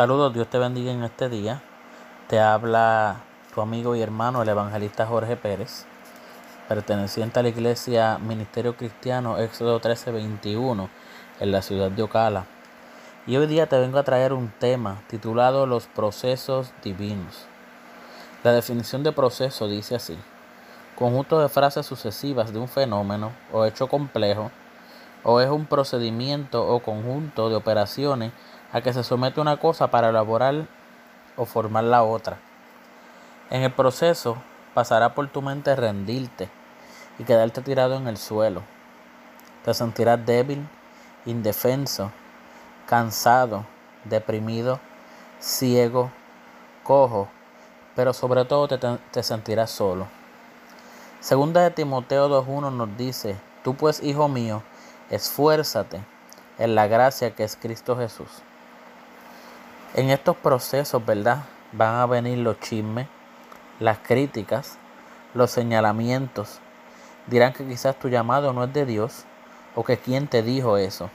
Saludos, 0.00 0.32
Dios 0.32 0.48
te 0.48 0.56
bendiga 0.56 0.90
en 0.92 1.04
este 1.04 1.28
día. 1.28 1.60
Te 2.26 2.40
habla 2.40 3.16
tu 3.54 3.60
amigo 3.60 3.94
y 3.94 4.00
hermano, 4.00 4.40
el 4.40 4.48
evangelista 4.48 5.04
Jorge 5.04 5.36
Pérez, 5.36 5.84
perteneciente 6.68 7.38
a 7.38 7.42
la 7.42 7.50
iglesia 7.50 8.16
Ministerio 8.16 8.78
Cristiano 8.78 9.36
Éxodo 9.36 9.74
1321 9.74 10.88
en 11.40 11.52
la 11.52 11.60
ciudad 11.60 11.90
de 11.90 12.02
Ocala. 12.02 12.46
Y 13.26 13.36
hoy 13.36 13.46
día 13.46 13.68
te 13.68 13.78
vengo 13.78 13.98
a 13.98 14.02
traer 14.02 14.32
un 14.32 14.50
tema 14.58 15.02
titulado 15.06 15.66
Los 15.66 15.86
procesos 15.86 16.72
divinos. 16.82 17.44
La 18.42 18.52
definición 18.52 19.02
de 19.02 19.12
proceso 19.12 19.68
dice 19.68 19.96
así: 19.96 20.16
conjunto 20.96 21.38
de 21.40 21.50
frases 21.50 21.84
sucesivas 21.84 22.54
de 22.54 22.58
un 22.58 22.68
fenómeno 22.68 23.32
o 23.52 23.66
hecho 23.66 23.86
complejo, 23.86 24.50
o 25.24 25.42
es 25.42 25.50
un 25.50 25.66
procedimiento 25.66 26.66
o 26.66 26.80
conjunto 26.80 27.50
de 27.50 27.56
operaciones 27.56 28.32
a 28.72 28.80
que 28.80 28.92
se 28.92 29.04
somete 29.04 29.40
una 29.40 29.58
cosa 29.58 29.90
para 29.90 30.10
elaborar 30.10 30.66
o 31.36 31.44
formar 31.44 31.84
la 31.84 32.02
otra. 32.02 32.38
En 33.50 33.62
el 33.62 33.72
proceso 33.72 34.36
pasará 34.74 35.14
por 35.14 35.28
tu 35.28 35.42
mente 35.42 35.74
rendirte 35.74 36.48
y 37.18 37.24
quedarte 37.24 37.62
tirado 37.62 37.96
en 37.96 38.06
el 38.06 38.16
suelo. 38.16 38.62
Te 39.64 39.74
sentirás 39.74 40.24
débil, 40.24 40.66
indefenso, 41.26 42.12
cansado, 42.86 43.66
deprimido, 44.04 44.80
ciego, 45.40 46.10
cojo, 46.84 47.28
pero 47.96 48.12
sobre 48.12 48.44
todo 48.44 48.68
te, 48.68 48.78
te 49.10 49.22
sentirás 49.22 49.70
solo. 49.70 50.06
Segunda 51.20 51.62
de 51.62 51.70
Timoteo 51.70 52.28
2.1 52.28 52.72
nos 52.72 52.96
dice, 52.96 53.36
tú 53.62 53.74
pues, 53.74 54.02
hijo 54.02 54.28
mío, 54.28 54.62
esfuérzate 55.10 56.00
en 56.58 56.74
la 56.74 56.86
gracia 56.86 57.34
que 57.34 57.44
es 57.44 57.56
Cristo 57.56 57.96
Jesús. 57.96 58.28
En 59.92 60.08
estos 60.10 60.36
procesos, 60.36 61.04
¿verdad? 61.04 61.46
Van 61.72 61.96
a 61.96 62.06
venir 62.06 62.38
los 62.38 62.60
chismes, 62.60 63.08
las 63.80 63.98
críticas, 63.98 64.78
los 65.34 65.50
señalamientos. 65.50 66.60
Dirán 67.26 67.52
que 67.52 67.66
quizás 67.66 67.98
tu 67.98 68.08
llamado 68.08 68.52
no 68.52 68.62
es 68.62 68.72
de 68.72 68.86
Dios 68.86 69.24
o 69.74 69.82
que 69.82 69.98
quién 69.98 70.28
te 70.28 70.44
dijo 70.44 70.76
eso. 70.76 71.10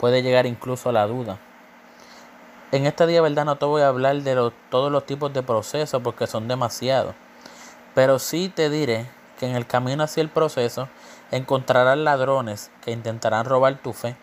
Puede 0.00 0.24
llegar 0.24 0.46
incluso 0.46 0.88
a 0.88 0.92
la 0.92 1.06
duda. 1.06 1.38
En 2.72 2.84
este 2.84 3.06
día, 3.06 3.22
¿verdad? 3.22 3.44
No 3.44 3.58
te 3.58 3.66
voy 3.66 3.82
a 3.82 3.88
hablar 3.88 4.16
de 4.16 4.50
todos 4.70 4.90
los 4.90 5.06
tipos 5.06 5.32
de 5.32 5.44
procesos 5.44 6.02
porque 6.02 6.26
son 6.26 6.48
demasiados. 6.48 7.14
Pero 7.94 8.18
sí 8.18 8.48
te 8.52 8.70
diré 8.70 9.06
que 9.38 9.48
en 9.48 9.54
el 9.54 9.68
camino 9.68 10.02
hacia 10.02 10.20
el 10.20 10.30
proceso 10.30 10.88
encontrarás 11.30 11.96
ladrones 11.96 12.72
que 12.80 12.90
intentarán 12.90 13.44
robar 13.44 13.78
tu 13.78 13.92
fe 13.92 14.16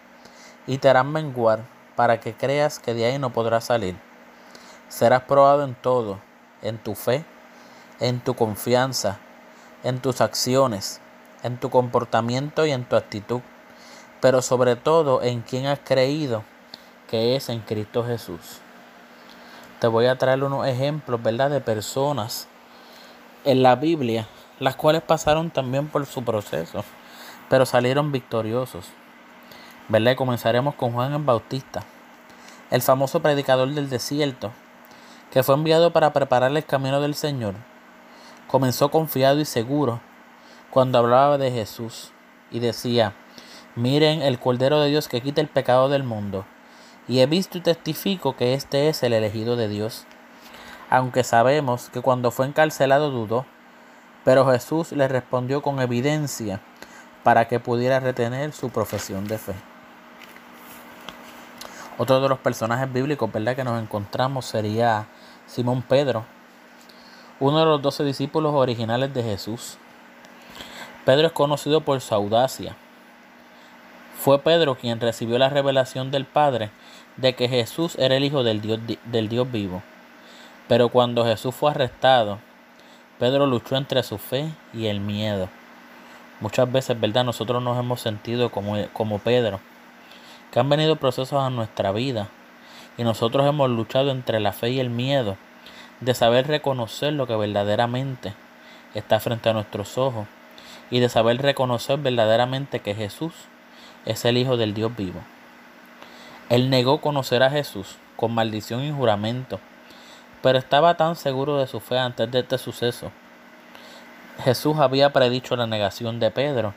y 0.65 0.77
te 0.77 0.89
harán 0.89 1.13
menguar 1.13 1.76
para 1.97 2.19
que 2.19 2.35
creas 2.35 2.77
que 2.77 2.93
de 2.93 3.05
ahí 3.05 3.17
no 3.17 3.33
podrás 3.33 3.65
salir. 3.65 3.97
Serás 4.87 5.23
probado 5.23 5.63
en 5.63 5.73
todo, 5.73 6.19
en 6.61 6.77
tu 6.77 6.93
fe, 6.93 7.25
en 7.99 8.19
tu 8.19 8.35
confianza, 8.35 9.17
en 9.83 9.99
tus 9.99 10.21
acciones, 10.21 11.01
en 11.41 11.59
tu 11.59 11.71
comportamiento 11.71 12.67
y 12.67 12.71
en 12.71 12.85
tu 12.85 12.95
actitud, 12.95 13.41
pero 14.21 14.43
sobre 14.43 14.75
todo 14.75 15.23
en 15.23 15.41
quien 15.41 15.65
has 15.65 15.79
creído 15.79 16.43
que 17.09 17.35
es 17.35 17.49
en 17.49 17.61
Cristo 17.61 18.05
Jesús. 18.05 18.59
Te 19.79 19.87
voy 19.87 20.05
a 20.05 20.19
traer 20.19 20.43
unos 20.43 20.67
ejemplos, 20.67 21.21
¿verdad?, 21.23 21.49
de 21.49 21.61
personas 21.61 22.47
en 23.43 23.63
la 23.63 23.75
Biblia, 23.75 24.27
las 24.59 24.75
cuales 24.75 25.01
pasaron 25.01 25.49
también 25.49 25.87
por 25.87 26.05
su 26.05 26.23
proceso, 26.23 26.83
pero 27.49 27.65
salieron 27.65 28.11
victoriosos. 28.11 28.85
Comenzaremos 30.15 30.75
con 30.75 30.91
Juan 30.91 31.13
el 31.13 31.23
Bautista, 31.23 31.83
el 32.71 32.81
famoso 32.81 33.21
predicador 33.21 33.69
del 33.73 33.89
desierto, 33.89 34.51
que 35.31 35.43
fue 35.43 35.55
enviado 35.55 35.93
para 35.93 36.11
preparar 36.11 36.51
el 36.51 36.65
camino 36.65 36.99
del 36.99 37.15
Señor. 37.15 37.55
Comenzó 38.47 38.91
confiado 38.91 39.39
y 39.39 39.45
seguro 39.45 40.01
cuando 40.71 40.99
hablaba 40.99 41.37
de 41.37 41.51
Jesús 41.51 42.11
y 42.51 42.59
decía, 42.59 43.13
miren 43.75 44.21
el 44.21 44.39
Cordero 44.39 44.81
de 44.81 44.89
Dios 44.89 45.07
que 45.07 45.21
quita 45.21 45.39
el 45.39 45.47
pecado 45.47 45.87
del 45.87 46.03
mundo. 46.03 46.45
Y 47.07 47.21
he 47.21 47.25
visto 47.25 47.57
y 47.57 47.61
testifico 47.61 48.35
que 48.35 48.53
este 48.53 48.89
es 48.89 49.01
el 49.03 49.13
elegido 49.13 49.55
de 49.55 49.69
Dios. 49.69 50.05
Aunque 50.89 51.23
sabemos 51.23 51.89
que 51.89 52.01
cuando 52.01 52.31
fue 52.31 52.45
encarcelado 52.45 53.09
dudó, 53.11 53.45
pero 54.25 54.45
Jesús 54.51 54.91
le 54.91 55.07
respondió 55.07 55.61
con 55.61 55.79
evidencia 55.79 56.59
para 57.23 57.47
que 57.47 57.61
pudiera 57.61 58.01
retener 58.01 58.51
su 58.51 58.69
profesión 58.69 59.25
de 59.25 59.37
fe. 59.37 59.53
Otro 61.99 62.21
de 62.21 62.29
los 62.29 62.37
personajes 62.37 62.93
bíblicos 62.93 63.31
¿verdad? 63.31 63.55
que 63.55 63.63
nos 63.63 63.81
encontramos 63.81 64.45
sería 64.45 65.07
Simón 65.47 65.81
Pedro, 65.81 66.25
uno 67.39 67.59
de 67.59 67.65
los 67.65 67.81
doce 67.81 68.03
discípulos 68.03 68.53
originales 68.53 69.11
de 69.15 69.23
Jesús. 69.23 69.77
Pedro 71.05 71.27
es 71.27 71.33
conocido 71.33 71.81
por 71.81 71.99
su 72.01 72.13
audacia. 72.13 72.75
Fue 74.19 74.39
Pedro 74.39 74.75
quien 74.75 74.99
recibió 74.99 75.39
la 75.39 75.49
revelación 75.49 76.11
del 76.11 76.25
Padre 76.25 76.69
de 77.15 77.33
que 77.33 77.49
Jesús 77.49 77.95
era 77.97 78.15
el 78.15 78.23
Hijo 78.23 78.43
del 78.43 78.61
Dios, 78.61 78.79
del 79.05 79.27
Dios 79.27 79.51
vivo. 79.51 79.81
Pero 80.67 80.89
cuando 80.89 81.25
Jesús 81.25 81.55
fue 81.55 81.71
arrestado, 81.71 82.37
Pedro 83.17 83.47
luchó 83.47 83.75
entre 83.75 84.03
su 84.03 84.19
fe 84.19 84.51
y 84.71 84.85
el 84.85 84.99
miedo. 84.99 85.49
Muchas 86.41 86.71
veces, 86.71 86.99
¿verdad? 86.99 87.23
Nosotros 87.23 87.63
nos 87.63 87.79
hemos 87.79 88.01
sentido 88.01 88.51
como, 88.51 88.75
como 88.93 89.17
Pedro 89.17 89.59
que 90.51 90.59
han 90.59 90.69
venido 90.69 90.95
procesos 90.95 91.41
a 91.41 91.49
nuestra 91.49 91.91
vida 91.91 92.29
y 92.97 93.03
nosotros 93.03 93.47
hemos 93.47 93.69
luchado 93.69 94.11
entre 94.11 94.39
la 94.39 94.53
fe 94.53 94.71
y 94.71 94.79
el 94.79 94.89
miedo 94.89 95.37
de 95.99 96.13
saber 96.13 96.47
reconocer 96.47 97.13
lo 97.13 97.27
que 97.27 97.35
verdaderamente 97.35 98.33
está 98.93 99.19
frente 99.19 99.49
a 99.49 99.53
nuestros 99.53 99.97
ojos 99.97 100.27
y 100.89 100.99
de 100.99 101.09
saber 101.09 101.41
reconocer 101.41 101.99
verdaderamente 101.99 102.79
que 102.79 102.95
Jesús 102.95 103.33
es 104.05 104.25
el 104.25 104.37
Hijo 104.37 104.57
del 104.57 104.73
Dios 104.73 104.95
vivo. 104.95 105.21
Él 106.49 106.69
negó 106.69 107.01
conocer 107.01 107.43
a 107.43 107.49
Jesús 107.49 107.97
con 108.15 108.33
maldición 108.33 108.83
y 108.83 108.91
juramento, 108.91 109.59
pero 110.41 110.57
estaba 110.57 110.95
tan 110.95 111.15
seguro 111.15 111.57
de 111.57 111.67
su 111.67 111.79
fe 111.79 111.99
antes 111.99 112.31
de 112.31 112.39
este 112.39 112.57
suceso. 112.57 113.11
Jesús 114.43 114.77
había 114.77 115.11
predicho 115.11 115.55
la 115.55 115.67
negación 115.67 116.19
de 116.19 116.31
Pedro 116.31 116.73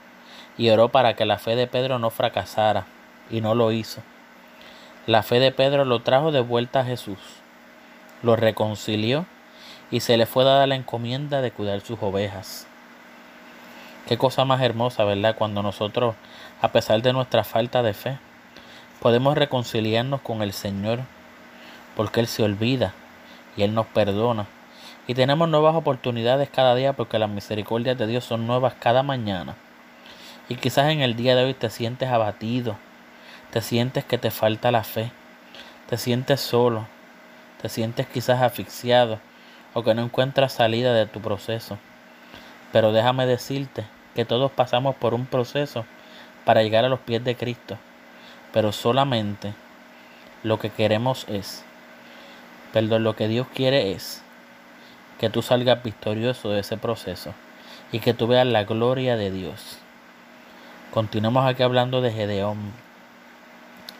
y 0.59 0.71
oró 0.71 0.89
para 0.89 1.15
que 1.15 1.25
la 1.25 1.39
fe 1.39 1.55
de 1.57 1.67
Pedro 1.67 1.99
no 1.99 2.11
fracasara 2.11 2.87
y 3.31 3.41
no 3.41 3.55
lo 3.55 3.73
hizo. 3.73 4.03
La 5.07 5.23
fe 5.23 5.41
de 5.41 5.53
Pedro 5.53 5.85
lo 5.85 6.03
trajo 6.03 6.33
de 6.33 6.41
vuelta 6.41 6.81
a 6.81 6.85
Jesús, 6.85 7.19
lo 8.23 8.37
reconcilió 8.37 9.27
y 9.91 10.01
se 10.01 10.17
le 10.17 10.27
fue 10.27 10.45
dada 10.45 10.67
la 10.67 10.77
encomienda 10.77 11.41
de 11.41 11.51
cuidar 11.51 11.81
sus 11.81 11.99
ovejas. 12.03 12.67
Qué 14.07 14.19
cosa 14.19 14.45
más 14.45 14.61
hermosa, 14.61 15.05
¿verdad? 15.05 15.37
Cuando 15.37 15.63
nosotros, 15.63 16.15
a 16.61 16.73
pesar 16.73 17.03
de 17.03 17.13
nuestra 17.13 17.45
falta 17.45 17.83
de 17.83 17.95
fe, 17.95 18.19
podemos 19.01 19.37
reconciliarnos 19.37 20.21
con 20.21 20.43
el 20.43 20.53
Señor, 20.53 21.01
porque 21.97 22.21
Él 22.21 22.27
se 22.27 22.43
olvida 22.43 22.93
y 23.57 23.63
Él 23.63 23.75
nos 23.75 23.87
perdona. 23.87 24.47
Y 25.07 25.15
tenemos 25.15 25.49
nuevas 25.49 25.75
oportunidades 25.75 26.51
cada 26.51 26.75
día 26.75 26.93
porque 26.93 27.19
las 27.19 27.31
misericordias 27.31 27.99
de 27.99 28.07
Dios 28.07 28.25
son 28.25 28.47
nuevas 28.47 28.75
cada 28.79 29.03
mañana. 29.03 29.57
Y 30.49 30.57
quizás 30.57 30.91
en 30.91 31.01
el 31.01 31.17
día 31.17 31.37
de 31.37 31.45
hoy 31.45 31.55
te 31.55 31.71
sientes 31.71 32.09
abatido, 32.11 32.77
te 33.53 33.63
sientes 33.63 34.05
que 34.05 34.19
te 34.19 34.31
falta 34.31 34.71
la 34.71 34.85
fe, 34.85 35.11
te 35.89 35.97
sientes 35.97 36.41
solo, 36.41 36.87
te 37.61 37.69
sientes 37.69 38.07
quizás 38.07 38.43
asfixiado 38.43 39.19
o 39.75 39.83
que 39.83 39.95
no 39.95 40.03
encuentras 40.03 40.53
salida 40.53 40.95
de 40.95 41.07
tu 41.07 41.21
proceso. 41.21 41.79
Pero 42.73 42.93
déjame 42.93 43.27
decirte 43.27 43.85
que 44.15 44.25
todos 44.25 44.53
pasamos 44.53 44.95
por 44.95 45.15
un 45.15 45.27
proceso 45.27 45.85
para 46.45 46.63
llegar 46.63 46.85
a 46.85 46.89
los 46.89 47.01
pies 47.01 47.25
de 47.25 47.37
Cristo, 47.37 47.77
pero 48.53 48.73
solamente 48.73 49.55
lo 50.43 50.59
que 50.59 50.71
queremos 50.71 51.27
es, 51.29 51.65
perdón, 52.73 53.05
lo 53.05 53.17
que 53.17 53.29
Dios 53.29 53.47
quiere 53.55 53.93
es 53.93 54.23
que 55.19 55.29
tú 55.29 55.43
salgas 55.43 55.83
victorioso 55.83 56.51
de 56.51 56.61
ese 56.61 56.77
proceso 56.77 57.35
y 57.93 57.99
que 57.99 58.15
tú 58.15 58.27
veas 58.27 58.47
la 58.47 58.65
gloria 58.65 59.17
de 59.17 59.31
Dios. 59.31 59.79
Continuemos 60.93 61.45
aquí 61.47 61.63
hablando 61.63 62.01
de 62.01 62.13
Gedeón. 62.13 62.90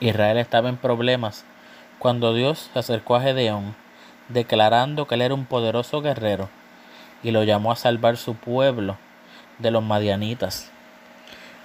Israel 0.01 0.39
estaba 0.39 0.71
en 0.71 0.79
problemas 0.79 1.45
cuando 1.99 2.33
Dios 2.33 2.71
se 2.73 2.79
acercó 2.79 3.17
a 3.17 3.21
Gedeón 3.21 3.77
declarando 4.29 5.07
que 5.07 5.17
él 5.17 5.23
era 5.23 5.35
un 5.35 5.45
poderoso 5.45 6.01
guerrero 6.01 6.49
y 7.23 7.33
lo 7.33 7.45
llamó 7.45 7.73
a 7.73 7.77
salvar 7.77 8.17
su 8.17 8.35
pueblo 8.35 8.97
de 9.59 9.71
los 9.71 9.83
madianitas. 9.83 10.71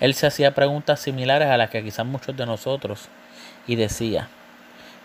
Él 0.02 0.14
se 0.14 0.28
hacía 0.28 0.54
preguntas 0.54 1.00
similares 1.00 1.48
a 1.48 1.58
las 1.58 1.70
que 1.70 1.84
quizás 1.84 2.06
muchos 2.06 2.36
de 2.36 2.46
nosotros 2.46 3.08
y 3.66 3.76
decía, 3.76 4.28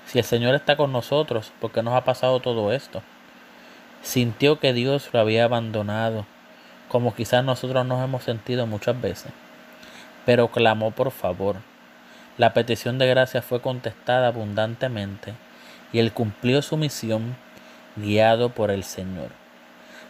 si 0.07 0.19
el 0.19 0.25
Señor 0.25 0.57
está 0.57 0.77
con 0.77 0.91
nosotros, 0.91 1.53
¿por 1.61 1.71
qué 1.71 1.83
nos 1.83 1.95
ha 1.95 2.05
pasado 2.05 2.41
todo 2.41 2.73
esto? 2.73 3.03
Sintió 4.03 4.59
que 4.59 4.73
Dios 4.73 5.11
lo 5.13 5.21
había 5.21 5.45
abandonado, 5.45 6.27
como 6.89 7.15
quizás 7.15 7.45
nosotros 7.45 7.87
nos 7.87 8.03
hemos 8.03 8.25
sentido 8.25 8.67
muchas 8.67 9.01
veces, 9.01 9.31
pero 10.27 10.49
clamó 10.49 10.91
por 10.91 11.13
favor. 11.13 11.70
La 12.41 12.55
petición 12.55 12.97
de 12.97 13.07
gracia 13.07 13.43
fue 13.43 13.61
contestada 13.61 14.29
abundantemente 14.29 15.35
y 15.93 15.99
él 15.99 16.11
cumplió 16.11 16.63
su 16.63 16.79
misión 16.79 17.37
guiado 17.97 18.49
por 18.49 18.71
el 18.71 18.83
Señor. 18.83 19.29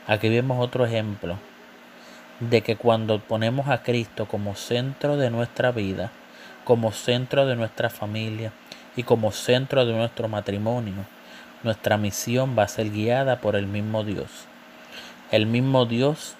Aquí 0.07 0.29
vemos 0.29 0.65
otro 0.65 0.87
ejemplo 0.87 1.39
de 2.39 2.61
que 2.63 2.77
cuando 2.77 3.19
ponemos 3.19 3.67
a 3.69 3.83
Cristo 3.83 4.29
como 4.29 4.55
centro 4.55 5.17
de 5.17 5.29
nuestra 5.31 5.73
vida, 5.73 6.13
como 6.63 6.93
centro 6.93 7.47
de 7.47 7.57
nuestra 7.57 7.91
familia 7.91 8.53
y 8.95 9.03
como 9.03 9.33
centro 9.33 9.85
de 9.85 9.93
nuestro 9.93 10.29
matrimonio, 10.29 11.07
nuestra 11.65 11.97
misión 11.97 12.55
va 12.57 12.63
a 12.63 12.69
ser 12.69 12.93
guiada 12.93 13.41
por 13.41 13.57
el 13.57 13.67
mismo 13.67 14.05
Dios. 14.05 14.31
El 15.33 15.47
mismo 15.47 15.85
Dios 15.85 16.37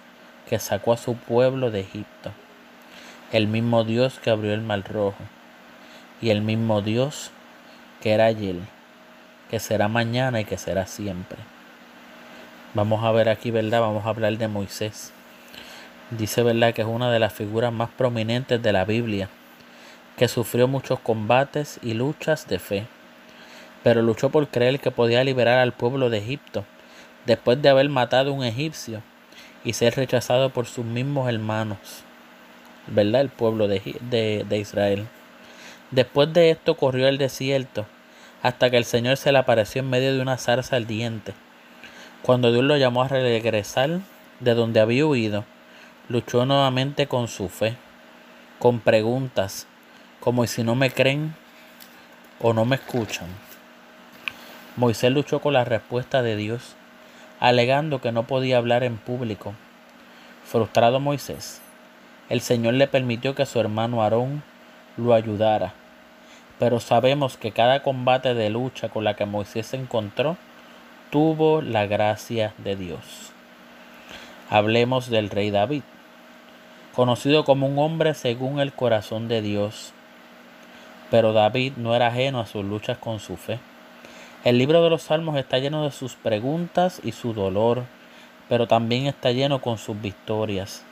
que 0.49 0.61
sacó 0.61 0.93
a 0.93 0.99
su 0.99 1.17
pueblo 1.17 1.73
de 1.73 1.81
Egipto. 1.81 2.31
El 3.33 3.49
mismo 3.49 3.83
Dios 3.83 4.21
que 4.21 4.31
abrió 4.31 4.55
el 4.55 4.63
mar 4.63 4.85
rojo. 4.89 5.25
Y 6.23 6.31
el 6.31 6.43
mismo 6.43 6.83
Dios 6.83 7.31
que 8.01 8.13
era 8.13 8.27
ayer, 8.27 8.57
que 9.51 9.61
será 9.61 9.89
mañana 9.89 10.41
y 10.41 10.45
que 10.45 10.57
será 10.59 10.87
siempre. 10.87 11.39
Vamos 12.75 13.05
a 13.05 13.13
ver 13.13 13.29
aquí, 13.29 13.51
¿verdad? 13.51 13.81
Vamos 13.81 14.07
a 14.07 14.11
hablar 14.11 14.37
de 14.39 14.49
Moisés. 14.49 15.13
Dice, 16.11 16.43
¿verdad?, 16.43 16.73
que 16.73 16.83
es 16.83 16.89
una 16.89 17.11
de 17.11 17.19
las 17.19 17.33
figuras 17.33 17.73
más 17.73 17.91
prominentes 17.91 18.63
de 18.63 18.73
la 18.73 18.85
Biblia, 18.85 19.29
que 20.17 20.29
sufrió 20.29 20.69
muchos 20.69 21.01
combates 21.01 21.79
y 21.83 21.95
luchas 21.95 22.47
de 22.49 22.59
fe, 22.59 22.87
pero 23.83 24.03
luchó 24.03 24.31
por 24.31 24.49
creer 24.49 24.81
que 24.81 24.91
podía 24.91 25.25
liberar 25.25 25.59
al 25.59 25.73
pueblo 25.73 26.11
de 26.11 26.19
Egipto, 26.19 26.65
después 27.27 27.61
de 27.63 27.69
haber 27.69 27.89
matado 27.89 28.31
a 28.31 28.35
un 28.35 28.45
egipcio 28.45 29.03
y 29.65 29.73
ser 29.73 29.95
rechazado 29.97 30.51
por 30.51 30.67
sus 30.67 30.85
mismos 30.85 31.29
hermanos, 31.29 31.79
¿verdad?, 32.87 33.21
el 33.21 33.29
pueblo 33.31 33.69
de, 33.69 33.81
de 34.49 34.59
Israel. 34.59 35.07
Después 35.91 36.33
de 36.33 36.51
esto 36.51 36.77
corrió 36.77 37.09
el 37.09 37.19
desierto, 37.19 37.87
hasta 38.43 38.71
que 38.71 38.77
el 38.77 38.85
Señor 38.85 39.17
se 39.17 39.33
le 39.33 39.39
apareció 39.39 39.81
en 39.81 39.91
medio 39.91 40.15
de 40.15 40.23
una 40.23 40.39
zarza 40.39 40.77
ardiente. 40.77 41.35
Cuando 42.23 42.53
Dios 42.53 42.65
lo 42.65 42.77
llamó 42.77 43.03
a 43.03 43.09
regresar 43.09 44.01
de 44.39 44.55
donde 44.55 44.81
había 44.81 45.07
huido, 45.07 45.45
luchó 46.09 46.47
nuevamente 46.47 47.07
con 47.07 47.29
su 47.29 47.49
fe, 47.49 47.77
con 48.59 48.81
preguntas, 48.81 49.67
como 50.21 50.47
si 50.47 50.63
no 50.63 50.75
me 50.75 50.91
creen 50.91 51.35
o 52.41 52.53
no 52.53 52.65
me 52.65 52.77
escuchan. 52.77 53.29
Moisés 54.77 55.11
luchó 55.11 55.41
con 55.41 55.55
la 55.55 55.65
respuesta 55.65 56.23
de 56.23 56.37
Dios, 56.37 56.77
alegando 57.41 58.01
que 58.01 58.13
no 58.13 58.25
podía 58.25 58.59
hablar 58.59 58.85
en 58.85 58.97
público. 58.97 59.55
Frustrado 60.45 61.01
Moisés, 61.01 61.61
el 62.29 62.41
Señor 62.41 62.75
le 62.75 62.87
permitió 62.87 63.35
que 63.35 63.47
su 63.47 63.59
hermano 63.59 64.03
Aarón 64.03 64.43
lo 64.97 65.15
ayudara. 65.15 65.75
Pero 66.61 66.79
sabemos 66.79 67.37
que 67.37 67.51
cada 67.51 67.83
combate 67.83 68.35
de 68.35 68.51
lucha 68.51 68.89
con 68.89 69.03
la 69.03 69.15
que 69.17 69.27
Moisés 69.27 69.67
se 69.67 69.77
encontró 69.77 70.37
tuvo 71.11 71.63
la 71.63 71.87
gracia 71.87 72.55
de 72.59 72.77
Dios. 72.77 73.33
Hablemos 74.49 75.11
del 75.11 75.31
rey 75.31 75.51
David 75.51 75.83
conocido 76.95 77.45
como 77.45 77.67
un 77.67 77.79
hombre 77.79 78.15
según 78.15 78.61
el 78.61 78.73
corazón 78.73 79.27
de 79.27 79.43
Dios. 79.43 79.93
Pero 81.11 81.33
David 81.33 81.73
no 81.77 81.95
era 81.95 82.09
ajeno 82.09 82.41
a 82.41 82.47
sus 82.47 82.65
luchas 82.65 82.99
con 82.99 83.21
su 83.21 83.37
fe. 83.37 83.59
El 84.45 84.59
libro 84.59 84.83
de 84.83 84.91
los 84.91 85.03
Salmos 85.03 85.37
está 85.37 85.59
lleno 85.59 85.85
de 85.85 85.91
sus 85.91 86.15
preguntas 86.15 87.01
y 87.03 87.13
su 87.13 87.33
dolor, 87.33 87.85
pero 88.49 88.67
también 88.67 89.07
está 89.07 89.33
lleno 89.33 89.61
con 89.61 89.79
sus 89.79 90.01
victorias. 90.01 90.85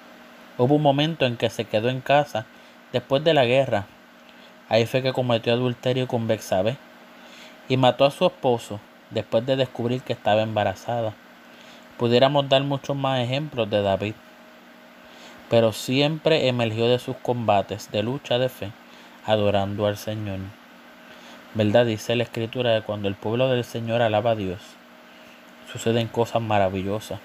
Hubo 0.57 0.77
un 0.77 0.83
momento 0.83 1.25
en 1.27 1.37
que 1.37 1.51
se 1.51 1.65
quedó 1.65 1.89
en 1.89 2.01
casa 2.01 2.47
después 2.93 3.23
de 3.23 3.35
la 3.35 3.45
guerra. 3.45 3.87
Ahí 4.69 4.87
fue 4.87 5.03
que 5.03 5.13
cometió 5.13 5.53
adulterio 5.53 6.07
con 6.07 6.27
Bexabe 6.27 6.77
y 7.69 7.77
mató 7.77 8.05
a 8.05 8.11
su 8.11 8.27
esposo 8.27 8.81
después 9.11 9.45
de 9.47 9.57
descubrir 9.57 10.03
que 10.03 10.13
estaba 10.13 10.43
embarazada. 10.43 11.15
Pudiéramos 11.97 12.49
dar 12.49 12.63
muchos 12.63 12.97
más 12.97 13.21
ejemplos 13.21 13.69
de 13.71 13.83
David 13.83 14.15
pero 15.49 15.73
siempre 15.73 16.49
emergió 16.49 16.89
de 16.89 16.99
sus 16.99 17.17
combates 17.17 17.91
de 17.91 18.03
lucha 18.03 18.39
de 18.39 18.49
fe, 18.49 18.71
adorando 19.25 19.87
al 19.87 19.97
Señor. 19.97 20.39
¿Verdad? 21.55 21.87
Dice 21.87 22.17
la 22.17 22.25
Escritura 22.25 22.77
que 22.77 22.85
cuando 22.85 23.09
el 23.09 23.15
pueblo 23.15 23.49
del 23.49 23.65
Señor 23.65 24.03
alaba 24.03 24.33
a 24.33 24.37
Dios, 24.37 24.61
suceden 25.73 26.09
cosas 26.09 26.43
maravillosas. 26.43 27.21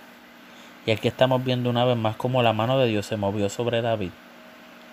Y 0.86 0.92
aquí 0.92 1.08
estamos 1.08 1.44
viendo 1.44 1.70
una 1.70 1.86
vez 1.86 1.98
más 1.98 2.16
cómo 2.16 2.44
la 2.44 2.54
mano 2.54 2.78
de 2.80 2.88
Dios 2.88 3.06
se 3.06 3.18
movió 3.18 3.50
sobre 3.50 3.82
David 3.82 4.12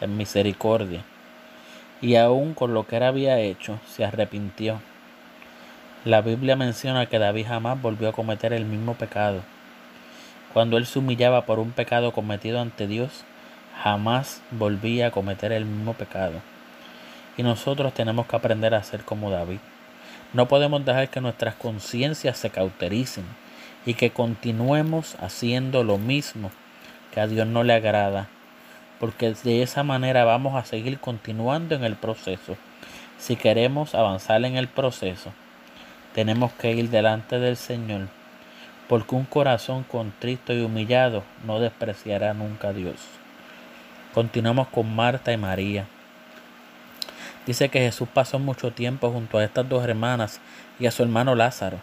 en 0.01 0.17
misericordia. 0.17 1.05
Y 2.01 2.17
aún 2.17 2.55
con 2.55 2.75
lo 2.75 2.87
que 2.87 2.97
él 2.97 3.03
había 3.03 3.39
hecho, 3.39 3.79
se 3.87 4.05
arrepintió. 4.05 4.81
La 6.05 6.23
Biblia 6.23 6.57
menciona 6.57 7.07
que 7.07 7.19
David 7.19 7.47
jamás 7.49 7.81
volvió 7.81 8.09
a 8.09 8.13
cometer 8.13 8.53
el 8.53 8.65
mismo 8.65 8.95
pecado 8.95 9.43
cuando 10.53 10.77
él 10.77 10.87
se 10.87 10.99
humillaba 10.99 11.47
por 11.47 11.61
un 11.61 11.71
pecado 11.71 12.13
cometido 12.13 12.61
ante 12.61 12.89
Dios, 12.89 13.25
jamás 13.83 14.43
volvía 14.51 15.07
a 15.07 15.11
cometer 15.13 15.53
el 15.53 15.65
mismo 15.65 15.95
pecado. 15.95 16.41
Y 17.37 17.45
nosotros 17.45 17.95
tenemos 17.95 18.27
que 18.27 18.35
aprender 18.35 18.75
a 18.75 18.83
ser 18.83 19.05
como 19.05 19.31
David. 19.31 19.61
No 20.33 20.49
podemos 20.49 20.85
dejar 20.85 21.09
que 21.09 21.21
nuestras 21.21 21.55
conciencias 21.55 22.37
se 22.37 22.51
cautericen 22.51 23.25
y 23.87 23.95
que 23.95 24.11
continuemos 24.11 25.17
haciendo 25.21 25.85
lo 25.85 25.99
mismo 25.99 26.51
que 27.15 27.21
a 27.21 27.29
Dios 27.29 27.47
no 27.47 27.63
le 27.63 27.75
agrada, 27.75 28.29
porque 29.01 29.35
de 29.43 29.63
esa 29.63 29.83
manera 29.83 30.25
vamos 30.25 30.55
a 30.55 30.65
seguir 30.65 31.01
continuando 31.01 31.75
en 31.75 31.83
el 31.83 31.97
proceso. 31.97 32.57
Si 33.19 33.35
queremos 33.35 33.97
avanzar 33.97 34.45
en 34.45 34.57
el 34.57 34.69
proceso, 34.69 35.33
tenemos 36.15 36.53
que 36.53 36.73
ir 36.73 36.91
delante 36.91 37.41
del 37.41 37.57
Señor 37.57 38.09
porque 38.91 39.15
un 39.15 39.25
corazón 39.25 39.85
contrito 39.85 40.53
y 40.53 40.63
humillado 40.63 41.23
no 41.47 41.61
despreciará 41.61 42.35
nunca 42.35 42.71
a 42.71 42.73
Dios. 42.73 42.97
Continuamos 44.13 44.67
con 44.67 44.93
Marta 44.97 45.33
y 45.33 45.37
María. 45.37 45.87
Dice 47.47 47.69
que 47.69 47.79
Jesús 47.79 48.09
pasó 48.13 48.41
mucho 48.41 48.73
tiempo 48.73 49.13
junto 49.13 49.39
a 49.39 49.45
estas 49.45 49.69
dos 49.69 49.85
hermanas 49.85 50.41
y 50.81 50.87
a 50.87 50.91
su 50.91 51.05
hermano 51.05 51.37
Lázaro. 51.37 51.79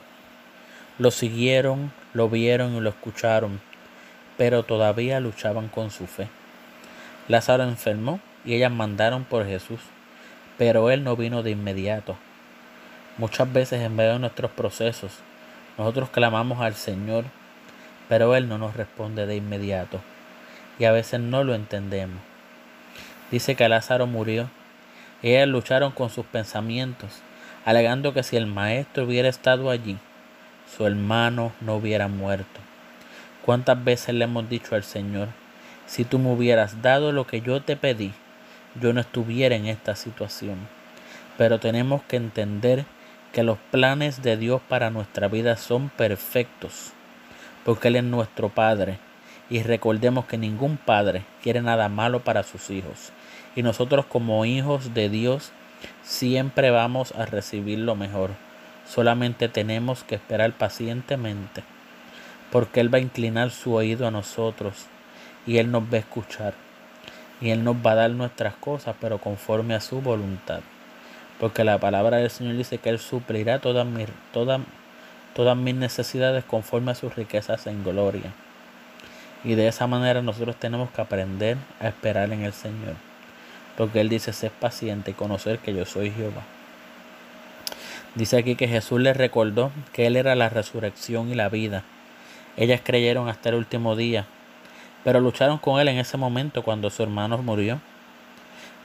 Lo 0.99 1.09
siguieron, 1.11 1.93
lo 2.11 2.27
vieron 2.27 2.75
y 2.75 2.81
lo 2.81 2.89
escucharon, 2.89 3.61
pero 4.35 4.63
todavía 4.63 5.21
luchaban 5.21 5.69
con 5.69 5.91
su 5.91 6.07
fe. 6.07 6.27
Lázaro 7.27 7.63
enfermó 7.63 8.19
y 8.45 8.53
ellas 8.53 8.71
mandaron 8.71 9.23
por 9.23 9.45
Jesús, 9.45 9.79
pero 10.57 10.89
él 10.91 11.03
no 11.03 11.15
vino 11.15 11.43
de 11.43 11.51
inmediato. 11.51 12.17
Muchas 13.17 13.51
veces 13.51 13.81
en 13.81 13.95
medio 13.95 14.13
de 14.13 14.19
nuestros 14.19 14.51
procesos 14.51 15.11
nosotros 15.77 16.09
clamamos 16.09 16.61
al 16.61 16.75
Señor, 16.75 17.25
pero 18.09 18.35
Él 18.35 18.47
no 18.47 18.57
nos 18.57 18.75
responde 18.75 19.25
de 19.25 19.35
inmediato 19.35 20.01
y 20.79 20.85
a 20.85 20.91
veces 20.91 21.19
no 21.19 21.43
lo 21.43 21.53
entendemos. 21.53 22.19
Dice 23.29 23.55
que 23.55 23.67
Lázaro 23.67 24.07
murió 24.07 24.49
ellas 25.23 25.47
lucharon 25.47 25.91
con 25.91 26.11
sus 26.11 26.25
pensamientos, 26.27 27.21
alegando 27.65 28.13
que 28.13 28.21
si 28.21 28.37
el 28.37 28.45
maestro 28.45 29.05
hubiera 29.05 29.29
estado 29.29 29.71
allí, 29.71 29.97
su 30.75 30.85
hermano 30.85 31.51
no 31.59 31.75
hubiera 31.75 32.07
muerto. 32.07 32.59
¿Cuántas 33.43 33.83
veces 33.83 34.13
le 34.13 34.25
hemos 34.25 34.47
dicho 34.47 34.75
al 34.75 34.83
Señor, 34.83 35.29
si 35.87 36.03
tú 36.03 36.19
me 36.19 36.31
hubieras 36.31 36.81
dado 36.81 37.11
lo 37.11 37.25
que 37.25 37.41
yo 37.41 37.61
te 37.61 37.75
pedí, 37.75 38.13
yo 38.79 38.93
no 38.93 39.01
estuviera 39.01 39.55
en 39.55 39.65
esta 39.65 39.95
situación? 39.95 40.67
Pero 41.37 41.59
tenemos 41.59 42.03
que 42.03 42.17
entender 42.17 42.85
que 43.31 43.43
los 43.43 43.57
planes 43.71 44.21
de 44.21 44.37
Dios 44.37 44.61
para 44.67 44.91
nuestra 44.91 45.27
vida 45.27 45.55
son 45.55 45.89
perfectos, 45.89 46.91
porque 47.63 47.87
Él 47.87 47.95
es 47.95 48.03
nuestro 48.03 48.49
Padre. 48.49 48.99
Y 49.49 49.63
recordemos 49.63 50.25
que 50.25 50.37
ningún 50.37 50.75
padre 50.75 51.23
quiere 51.41 51.61
nada 51.61 51.87
malo 51.87 52.19
para 52.21 52.43
sus 52.43 52.69
hijos. 52.69 53.13
Y 53.55 53.63
nosotros 53.63 54.05
como 54.05 54.43
hijos 54.43 54.93
de 54.93 55.07
Dios 55.07 55.53
siempre 56.03 56.69
vamos 56.69 57.13
a 57.13 57.25
recibir 57.25 57.79
lo 57.79 57.95
mejor. 57.95 58.31
Solamente 58.85 59.47
tenemos 59.47 60.03
que 60.03 60.15
esperar 60.15 60.51
pacientemente, 60.51 61.63
porque 62.51 62.81
Él 62.81 62.93
va 62.93 62.97
a 62.97 63.01
inclinar 63.01 63.51
su 63.51 63.73
oído 63.73 64.05
a 64.05 64.11
nosotros 64.11 64.87
y 65.47 65.57
Él 65.57 65.71
nos 65.71 65.83
va 65.83 65.95
a 65.95 65.99
escuchar. 65.99 66.53
Y 67.41 67.49
Él 67.49 67.63
nos 67.63 67.77
va 67.77 67.91
a 67.91 67.95
dar 67.95 68.11
nuestras 68.11 68.55
cosas, 68.55 68.95
pero 69.01 69.17
conforme 69.17 69.73
a 69.73 69.81
su 69.81 70.01
voluntad 70.01 70.59
porque 71.39 71.63
la 71.63 71.77
palabra 71.77 72.17
del 72.17 72.29
Señor 72.29 72.55
dice 72.55 72.77
que 72.79 72.89
Él 72.89 72.99
suplirá 72.99 73.59
todas 73.59 73.85
mis, 73.85 74.07
todas, 74.33 74.61
todas 75.35 75.55
mis 75.55 75.75
necesidades 75.75 76.43
conforme 76.43 76.91
a 76.91 76.95
sus 76.95 77.15
riquezas 77.15 77.67
en 77.67 77.83
gloria. 77.83 78.33
Y 79.43 79.55
de 79.55 79.67
esa 79.67 79.87
manera 79.87 80.21
nosotros 80.21 80.55
tenemos 80.55 80.89
que 80.89 81.01
aprender 81.01 81.57
a 81.79 81.87
esperar 81.87 82.31
en 82.33 82.43
el 82.43 82.53
Señor. 82.53 82.95
Porque 83.77 84.01
Él 84.01 84.09
dice, 84.09 84.33
ser 84.33 84.51
paciente 84.51 85.11
y 85.11 85.13
conocer 85.13 85.59
que 85.59 85.73
yo 85.73 85.85
soy 85.85 86.09
Jehová. 86.09 86.43
Dice 88.15 88.37
aquí 88.37 88.55
que 88.55 88.67
Jesús 88.67 88.99
les 88.99 89.15
recordó 89.15 89.71
que 89.93 90.07
Él 90.07 90.15
era 90.15 90.33
la 90.33 90.49
resurrección 90.49 91.29
y 91.29 91.35
la 91.35 91.49
vida. 91.49 91.83
Ellas 92.57 92.81
creyeron 92.83 93.29
hasta 93.29 93.49
el 93.49 93.55
último 93.55 93.95
día, 93.95 94.25
pero 95.03 95.19
lucharon 95.19 95.57
con 95.57 95.79
Él 95.79 95.87
en 95.87 95.97
ese 95.97 96.17
momento 96.17 96.63
cuando 96.63 96.89
su 96.89 97.03
hermano 97.03 97.37
murió. 97.39 97.79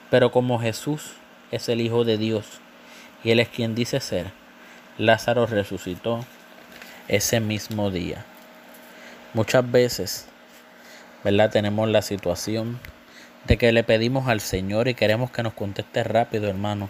Pero 0.09 0.31
como 0.31 0.59
Jesús 0.59 1.13
es 1.51 1.69
el 1.69 1.81
Hijo 1.81 2.03
de 2.05 2.17
Dios 2.17 2.45
y 3.23 3.31
Él 3.31 3.39
es 3.39 3.49
quien 3.49 3.75
dice 3.75 3.99
ser, 3.99 4.31
Lázaro 4.97 5.45
resucitó 5.45 6.25
ese 7.07 7.39
mismo 7.39 7.91
día. 7.91 8.25
Muchas 9.33 9.69
veces, 9.69 10.27
¿verdad? 11.23 11.49
Tenemos 11.49 11.89
la 11.89 12.01
situación 12.01 12.79
de 13.45 13.57
que 13.57 13.71
le 13.71 13.83
pedimos 13.83 14.27
al 14.27 14.39
Señor 14.39 14.87
y 14.87 14.93
queremos 14.93 15.31
que 15.31 15.43
nos 15.43 15.53
conteste 15.53 16.03
rápido, 16.03 16.47
hermano. 16.47 16.89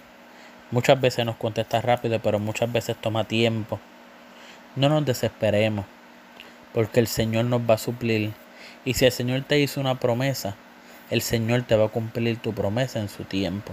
Muchas 0.72 1.00
veces 1.00 1.26
nos 1.26 1.36
contesta 1.38 1.82
rápido, 1.82 2.20
pero 2.20 2.40
muchas 2.40 2.72
veces 2.72 2.98
toma 3.00 3.24
tiempo. 3.24 3.80
No 4.76 4.90
nos 4.90 5.06
desesperemos, 5.06 5.86
porque 6.74 7.00
el 7.00 7.08
Señor 7.08 7.46
nos 7.46 7.62
va 7.62 7.76
a 7.76 7.78
suplir. 7.78 8.34
Y 8.86 8.96
si 8.96 9.06
el 9.06 9.12
Señor 9.12 9.44
te 9.44 9.60
hizo 9.60 9.80
una 9.80 10.00
promesa, 10.00 10.56
el 11.10 11.22
Señor 11.22 11.64
te 11.64 11.76
va 11.76 11.86
a 11.86 11.90
cumplir 11.90 12.38
tu 12.38 12.54
promesa 12.54 13.00
en 13.00 13.08
su 13.08 13.24
tiempo. 13.24 13.72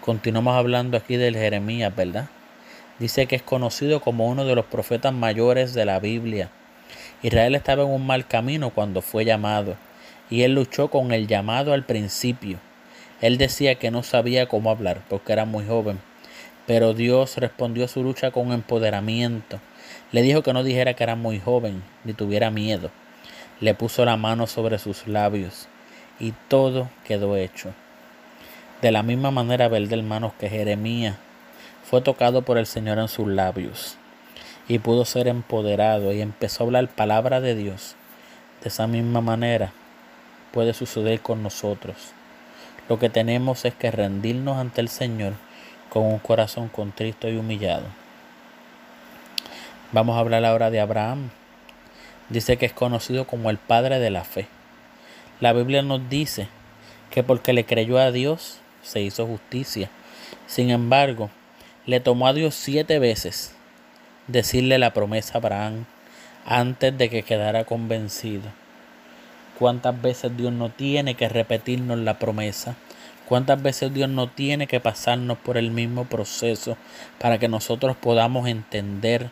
Continuamos 0.00 0.56
hablando 0.56 0.96
aquí 0.96 1.16
del 1.16 1.36
Jeremías, 1.36 1.94
¿verdad? 1.94 2.28
Dice 3.00 3.26
que 3.26 3.34
es 3.34 3.42
conocido 3.42 4.00
como 4.00 4.28
uno 4.28 4.44
de 4.44 4.54
los 4.54 4.66
profetas 4.66 5.12
mayores 5.12 5.74
de 5.74 5.84
la 5.84 5.98
Biblia. 5.98 6.50
Israel 7.22 7.56
estaba 7.56 7.82
en 7.82 7.90
un 7.90 8.06
mal 8.06 8.26
camino 8.26 8.70
cuando 8.70 9.02
fue 9.02 9.24
llamado, 9.24 9.76
y 10.30 10.42
él 10.42 10.54
luchó 10.54 10.88
con 10.88 11.12
el 11.12 11.26
llamado 11.26 11.72
al 11.72 11.84
principio. 11.84 12.58
Él 13.20 13.38
decía 13.38 13.74
que 13.76 13.90
no 13.90 14.02
sabía 14.02 14.46
cómo 14.46 14.70
hablar 14.70 15.02
porque 15.08 15.32
era 15.32 15.46
muy 15.46 15.66
joven, 15.66 15.98
pero 16.66 16.94
Dios 16.94 17.36
respondió 17.38 17.86
a 17.86 17.88
su 17.88 18.04
lucha 18.04 18.30
con 18.30 18.52
empoderamiento. 18.52 19.60
Le 20.12 20.22
dijo 20.22 20.42
que 20.42 20.52
no 20.52 20.62
dijera 20.62 20.94
que 20.94 21.02
era 21.02 21.16
muy 21.16 21.40
joven 21.40 21.82
ni 22.04 22.12
tuviera 22.12 22.50
miedo. 22.50 22.90
Le 23.62 23.74
puso 23.74 24.04
la 24.04 24.16
mano 24.16 24.48
sobre 24.48 24.80
sus 24.80 25.06
labios 25.06 25.68
y 26.18 26.32
todo 26.48 26.90
quedó 27.04 27.36
hecho. 27.36 27.72
De 28.80 28.90
la 28.90 29.04
misma 29.04 29.30
manera, 29.30 29.68
del 29.68 29.92
hermanos, 29.92 30.32
que 30.36 30.48
Jeremías 30.48 31.14
fue 31.88 32.00
tocado 32.00 32.42
por 32.42 32.58
el 32.58 32.66
Señor 32.66 32.98
en 32.98 33.06
sus 33.06 33.28
labios 33.28 33.96
y 34.66 34.80
pudo 34.80 35.04
ser 35.04 35.28
empoderado 35.28 36.12
y 36.12 36.20
empezó 36.20 36.64
a 36.64 36.66
hablar 36.66 36.88
palabra 36.88 37.40
de 37.40 37.54
Dios. 37.54 37.94
De 38.64 38.68
esa 38.68 38.88
misma 38.88 39.20
manera 39.20 39.72
puede 40.50 40.74
suceder 40.74 41.20
con 41.20 41.44
nosotros. 41.44 41.96
Lo 42.88 42.98
que 42.98 43.10
tenemos 43.10 43.64
es 43.64 43.74
que 43.74 43.92
rendirnos 43.92 44.58
ante 44.58 44.80
el 44.80 44.88
Señor 44.88 45.34
con 45.88 46.02
un 46.02 46.18
corazón 46.18 46.68
contrito 46.68 47.28
y 47.28 47.36
humillado. 47.36 47.84
Vamos 49.92 50.16
a 50.16 50.18
hablar 50.18 50.44
ahora 50.44 50.72
de 50.72 50.80
Abraham. 50.80 51.30
Dice 52.32 52.56
que 52.56 52.64
es 52.64 52.72
conocido 52.72 53.26
como 53.26 53.50
el 53.50 53.58
padre 53.58 53.98
de 53.98 54.08
la 54.08 54.24
fe. 54.24 54.46
La 55.38 55.52
Biblia 55.52 55.82
nos 55.82 56.08
dice 56.08 56.48
que 57.10 57.22
porque 57.22 57.52
le 57.52 57.66
creyó 57.66 57.98
a 57.98 58.10
Dios 58.10 58.58
se 58.82 59.02
hizo 59.02 59.26
justicia. 59.26 59.90
Sin 60.46 60.70
embargo, 60.70 61.28
le 61.84 62.00
tomó 62.00 62.26
a 62.26 62.32
Dios 62.32 62.54
siete 62.54 62.98
veces 62.98 63.54
decirle 64.28 64.78
la 64.78 64.94
promesa 64.94 65.34
a 65.34 65.38
Abraham 65.38 65.84
antes 66.46 66.96
de 66.96 67.10
que 67.10 67.22
quedara 67.22 67.64
convencido. 67.64 68.48
¿Cuántas 69.58 70.00
veces 70.00 70.34
Dios 70.34 70.54
no 70.54 70.70
tiene 70.70 71.16
que 71.16 71.28
repetirnos 71.28 71.98
la 71.98 72.18
promesa? 72.18 72.76
¿Cuántas 73.28 73.62
veces 73.62 73.92
Dios 73.92 74.08
no 74.08 74.28
tiene 74.28 74.66
que 74.66 74.80
pasarnos 74.80 75.36
por 75.36 75.58
el 75.58 75.70
mismo 75.70 76.06
proceso 76.06 76.78
para 77.18 77.36
que 77.36 77.48
nosotros 77.48 77.94
podamos 77.94 78.48
entender 78.48 79.28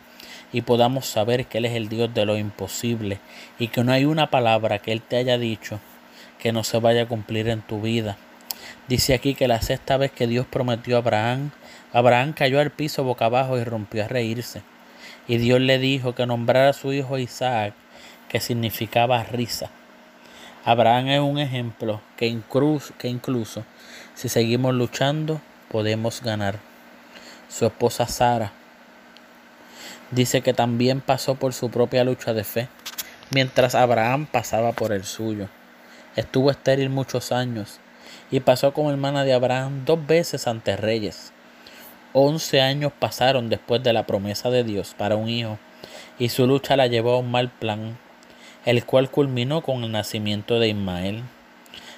y 0.53 0.61
podamos 0.61 1.05
saber 1.05 1.45
que 1.45 1.59
Él 1.59 1.65
es 1.65 1.73
el 1.73 1.89
Dios 1.89 2.13
de 2.13 2.25
lo 2.25 2.37
imposible 2.37 3.19
y 3.59 3.67
que 3.67 3.83
no 3.83 3.91
hay 3.91 4.05
una 4.05 4.29
palabra 4.29 4.79
que 4.79 4.91
Él 4.91 5.01
te 5.01 5.17
haya 5.17 5.37
dicho 5.37 5.79
que 6.39 6.51
no 6.51 6.63
se 6.63 6.79
vaya 6.79 7.03
a 7.03 7.07
cumplir 7.07 7.47
en 7.47 7.61
tu 7.61 7.81
vida? 7.81 8.17
Dice 8.87 9.13
aquí 9.13 9.35
que 9.35 9.47
la 9.47 9.61
sexta 9.61 9.97
vez 9.97 10.11
que 10.11 10.27
Dios 10.27 10.45
prometió 10.49 10.95
a 10.95 10.99
Abraham 10.99 11.51
Abraham 11.93 12.31
cayó 12.31 12.61
al 12.61 12.71
piso 12.71 13.03
boca 13.03 13.25
abajo 13.25 13.57
y 13.57 13.63
rompió 13.63 14.05
a 14.05 14.07
reírse. 14.07 14.61
Y 15.27 15.37
Dios 15.37 15.59
le 15.59 15.77
dijo 15.77 16.15
que 16.15 16.25
nombrara 16.25 16.69
a 16.69 16.73
su 16.73 16.93
hijo 16.93 17.17
Isaac, 17.17 17.73
que 18.29 18.39
significaba 18.39 19.23
risa. 19.23 19.69
Abraham 20.63 21.07
es 21.07 21.19
un 21.19 21.37
ejemplo 21.37 22.01
que 22.15 22.27
incluso, 22.27 22.93
que 22.97 23.09
incluso 23.09 23.65
si 24.13 24.29
seguimos 24.29 24.73
luchando 24.73 25.41
podemos 25.69 26.21
ganar. 26.21 26.59
Su 27.49 27.65
esposa 27.65 28.07
Sara 28.07 28.53
dice 30.11 30.41
que 30.41 30.53
también 30.53 31.01
pasó 31.01 31.35
por 31.35 31.53
su 31.53 31.69
propia 31.69 32.03
lucha 32.03 32.33
de 32.33 32.43
fe, 32.43 32.67
mientras 33.31 33.75
Abraham 33.75 34.27
pasaba 34.27 34.73
por 34.73 34.91
el 34.91 35.05
suyo. 35.05 35.47
Estuvo 36.15 36.51
estéril 36.51 36.89
muchos 36.89 37.31
años 37.31 37.79
y 38.29 38.41
pasó 38.41 38.73
como 38.73 38.91
hermana 38.91 39.23
de 39.23 39.33
Abraham 39.33 39.85
dos 39.85 40.05
veces 40.05 40.47
ante 40.47 40.75
reyes. 40.75 41.31
Once 42.13 42.59
años 42.59 42.91
pasaron 42.97 43.49
después 43.49 43.81
de 43.83 43.93
la 43.93 44.05
promesa 44.05 44.49
de 44.49 44.63
Dios 44.65 44.93
para 44.97 45.15
un 45.15 45.29
hijo, 45.29 45.57
y 46.19 46.29
su 46.29 46.45
lucha 46.45 46.75
la 46.75 46.87
llevó 46.87 47.13
a 47.13 47.19
un 47.19 47.31
mal 47.31 47.49
plan, 47.49 47.97
el 48.65 48.85
cual 48.85 49.09
culminó 49.09 49.61
con 49.61 49.83
el 49.83 49.91
nacimiento 49.91 50.59
de 50.59 50.69
Ismael. 50.69 51.23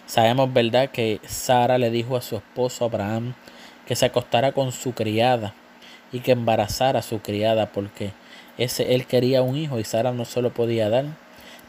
Sabemos, 0.06 0.54
¿verdad?, 0.54 0.90
que 0.92 1.20
Sara 1.26 1.78
le 1.80 1.90
dijo 1.90 2.16
a 2.16 2.22
su 2.22 2.36
esposo 2.36 2.86
Abraham 2.86 3.34
que 3.88 3.96
se 3.96 4.06
acostara 4.06 4.52
con 4.52 4.72
su 4.72 4.94
criada 4.94 5.54
y 6.14 6.22
que 6.22 6.32
embarazara 6.32 7.00
a 7.00 7.04
su 7.04 7.20
criada 7.20 7.66
porque 7.74 8.14
ese 8.58 8.96
él 8.96 9.06
quería 9.06 9.42
un 9.42 9.58
hijo 9.58 9.80
y 9.80 9.84
Sara 9.84 10.14
no 10.14 10.24
se 10.24 10.42
lo 10.42 10.54
podía 10.54 10.90
dar. 10.90 11.06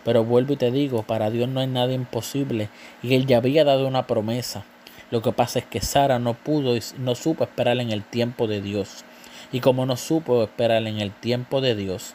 Pero 0.05 0.23
vuelvo 0.23 0.53
y 0.53 0.57
te 0.57 0.71
digo, 0.71 1.03
para 1.03 1.31
Dios 1.31 1.49
no 1.49 1.61
hay 1.61 1.67
nada 1.67 1.93
imposible 1.93 2.69
y 3.03 3.15
él 3.15 3.27
ya 3.27 3.39
había 3.39 3.65
dado 3.65 3.89
una 3.89 4.07
promesa. 4.07 4.65
Lo 5.11 5.23
que 5.23 5.33
pasa 5.33 5.59
es 5.59 5.65
que 5.65 5.81
Sara 5.81 6.19
no 6.19 6.35
pudo 6.35 6.77
y 6.77 6.83
no 6.99 7.15
supo 7.15 7.45
esperar 7.45 7.79
en 7.79 7.91
el 7.91 8.05
tiempo 8.05 8.47
de 8.47 8.61
Dios. 8.61 9.05
Y 9.51 9.61
como 9.61 9.87
no 9.87 9.97
supo 9.97 10.43
esperar 10.43 10.87
en 10.87 11.01
el 11.01 11.11
tiempo 11.11 11.61
de 11.61 11.75
Dios, 11.75 12.15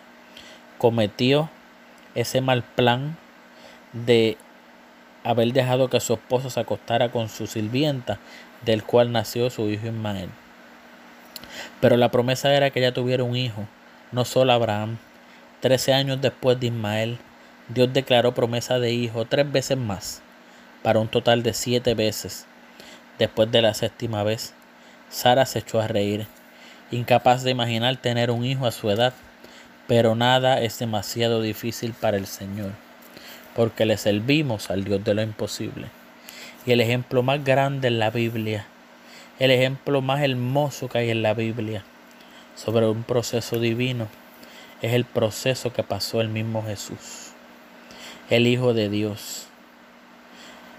cometió 0.77 1.50
ese 2.13 2.41
mal 2.41 2.63
plan 2.63 3.17
de 3.93 4.38
haber 5.24 5.51
dejado 5.53 5.89
que 5.89 6.00
su 6.00 6.13
esposo 6.13 6.50
se 6.50 6.59
acostara 6.59 7.12
con 7.12 7.29
su 7.29 7.48
sirvienta, 7.48 8.19
del 8.65 8.83
cual 8.83 9.12
nació 9.12 9.50
su 9.50 9.69
hijo 9.69 9.88
Ismael. 9.88 10.29
Pero 11.81 11.98
la 11.98 12.12
promesa 12.12 12.53
era 12.53 12.69
que 12.69 12.79
ella 12.79 12.93
tuviera 12.93 13.24
un 13.24 13.36
hijo, 13.36 13.65
no 14.12 14.25
solo 14.25 14.53
Abraham. 14.53 14.98
Trece 15.62 15.93
años 15.93 16.21
después 16.21 16.59
de 16.59 16.67
Ismael, 16.67 17.17
Dios 17.69 17.93
declaró 17.93 18.33
promesa 18.33 18.79
de 18.79 18.91
hijo 18.91 19.25
tres 19.25 19.50
veces 19.51 19.77
más, 19.77 20.21
para 20.83 21.00
un 21.00 21.07
total 21.07 21.43
de 21.43 21.53
siete 21.53 21.93
veces. 21.93 22.45
Después 23.17 23.51
de 23.51 23.62
la 23.62 23.74
séptima 23.74 24.24
vez, 24.24 24.53
Sara 25.09 25.45
se 25.45 25.59
echó 25.59 25.79
a 25.81 25.88
reír, 25.88 26.27
incapaz 26.91 27.43
de 27.43 27.51
imaginar 27.51 27.98
tener 27.98 28.31
un 28.31 28.45
hijo 28.45 28.65
a 28.65 28.71
su 28.71 28.89
edad, 28.89 29.13
pero 29.88 30.15
nada 30.15 30.62
es 30.62 30.79
demasiado 30.79 31.41
difícil 31.41 31.93
para 31.93 32.17
el 32.17 32.27
Señor, 32.27 32.71
porque 33.55 33.86
le 33.86 33.98
servimos 33.98 34.69
al 34.69 34.83
Dios 34.83 35.03
de 35.03 35.13
lo 35.13 35.21
imposible. 35.21 35.88
Y 36.65 36.71
el 36.71 36.81
ejemplo 36.81 37.24
más 37.24 37.43
grande 37.43 37.88
en 37.88 38.00
la 38.00 38.09
Biblia, 38.09 38.65
el 39.39 39.51
ejemplo 39.51 40.01
más 40.01 40.22
hermoso 40.22 40.88
que 40.89 41.00
hay 41.00 41.10
en 41.10 41.22
la 41.22 41.34
Biblia 41.34 41.84
sobre 42.55 42.88
un 42.88 43.03
proceso 43.03 43.60
divino, 43.60 44.08
es 44.81 44.93
el 44.93 45.05
proceso 45.05 45.74
que 45.74 45.84
pasó 45.84 46.22
el 46.22 46.29
mismo 46.29 46.63
Jesús, 46.63 47.31
el 48.29 48.48
Hijo 48.48 48.74
de 48.74 48.89
Dios 48.89 49.50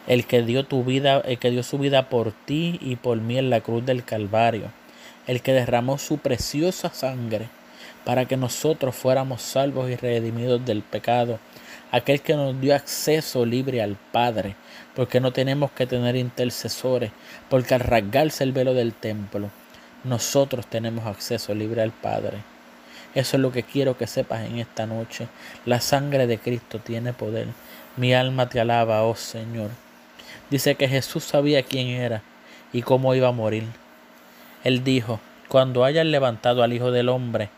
el 0.06 0.26
que 0.26 0.42
dio 0.42 0.64
tu 0.64 0.82
vida, 0.82 1.22
que 1.22 1.62
su 1.62 1.78
vida 1.78 2.08
por 2.08 2.32
ti 2.32 2.78
y 2.82 2.96
por 2.96 3.18
mí 3.20 3.38
en 3.38 3.48
la 3.48 3.60
cruz 3.60 3.86
del 3.86 4.04
Calvario, 4.04 4.72
el 5.26 5.40
que 5.40 5.52
derramó 5.52 5.98
su 5.98 6.18
preciosa 6.18 6.90
sangre 6.90 7.48
para 8.04 8.24
que 8.24 8.36
nosotros 8.36 8.96
fuéramos 8.96 9.40
salvos 9.40 9.88
y 9.88 9.94
redimidos 9.94 10.64
del 10.64 10.82
pecado, 10.82 11.38
aquel 11.90 12.20
que 12.20 12.34
nos 12.34 12.60
dio 12.60 12.74
acceso 12.74 13.44
libre 13.44 13.82
al 13.82 13.96
Padre, 14.12 14.56
porque 14.94 15.20
no 15.20 15.32
tenemos 15.32 15.70
que 15.72 15.86
tener 15.86 16.16
intercesores, 16.16 17.10
porque 17.48 17.74
al 17.74 17.80
rasgarse 17.80 18.44
el 18.44 18.52
velo 18.52 18.74
del 18.74 18.92
templo, 18.92 19.50
nosotros 20.04 20.66
tenemos 20.66 21.06
acceso 21.06 21.54
libre 21.54 21.82
al 21.82 21.92
Padre. 21.92 22.38
Eso 23.14 23.36
es 23.36 23.42
lo 23.42 23.50
que 23.50 23.64
quiero 23.64 23.98
que 23.98 24.06
sepas 24.06 24.46
en 24.46 24.58
esta 24.58 24.86
noche. 24.86 25.26
La 25.66 25.80
sangre 25.80 26.26
de 26.26 26.38
Cristo 26.38 26.78
tiene 26.78 27.12
poder. 27.12 27.48
Mi 27.96 28.14
alma 28.14 28.48
te 28.48 28.60
alaba, 28.60 29.02
oh 29.02 29.16
Señor. 29.16 29.70
Dice 30.48 30.76
que 30.76 30.88
Jesús 30.88 31.24
sabía 31.24 31.64
quién 31.64 31.88
era 31.88 32.22
y 32.72 32.82
cómo 32.82 33.14
iba 33.14 33.28
a 33.28 33.32
morir. 33.32 33.64
Él 34.62 34.84
dijo, 34.84 35.20
cuando 35.48 35.84
hayan 35.84 36.12
levantado 36.12 36.62
al 36.62 36.72
Hijo 36.72 36.92
del 36.92 37.08
Hombre, 37.08 37.50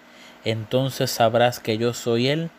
Entonces 0.44 1.10
sabrás 1.10 1.60
que 1.60 1.78
yo 1.78 1.92
soy 1.92 2.28
Él 2.28 2.50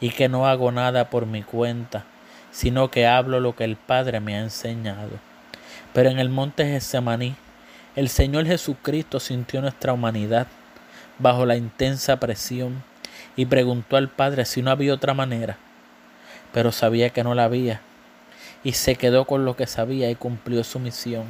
y 0.00 0.10
que 0.10 0.28
no 0.28 0.46
hago 0.46 0.72
nada 0.72 1.10
por 1.10 1.26
mi 1.26 1.42
cuenta, 1.42 2.04
sino 2.50 2.90
que 2.90 3.06
hablo 3.06 3.38
lo 3.40 3.54
que 3.54 3.64
el 3.64 3.76
Padre 3.76 4.20
me 4.20 4.36
ha 4.36 4.40
enseñado. 4.40 5.10
Pero 5.92 6.10
en 6.10 6.18
el 6.18 6.30
monte 6.30 6.64
Getsemaní, 6.64 7.34
el 7.96 8.08
Señor 8.08 8.46
Jesucristo 8.46 9.20
sintió 9.20 9.60
nuestra 9.60 9.92
humanidad 9.92 10.46
bajo 11.18 11.44
la 11.44 11.56
intensa 11.56 12.18
presión 12.18 12.82
y 13.36 13.46
preguntó 13.46 13.96
al 13.96 14.08
Padre 14.08 14.44
si 14.46 14.62
no 14.62 14.70
había 14.70 14.94
otra 14.94 15.12
manera, 15.12 15.58
pero 16.52 16.72
sabía 16.72 17.10
que 17.10 17.22
no 17.22 17.34
la 17.34 17.44
había 17.44 17.80
y 18.64 18.72
se 18.72 18.96
quedó 18.96 19.24
con 19.26 19.44
lo 19.44 19.56
que 19.56 19.66
sabía 19.66 20.10
y 20.10 20.14
cumplió 20.14 20.64
su 20.64 20.78
misión. 20.78 21.24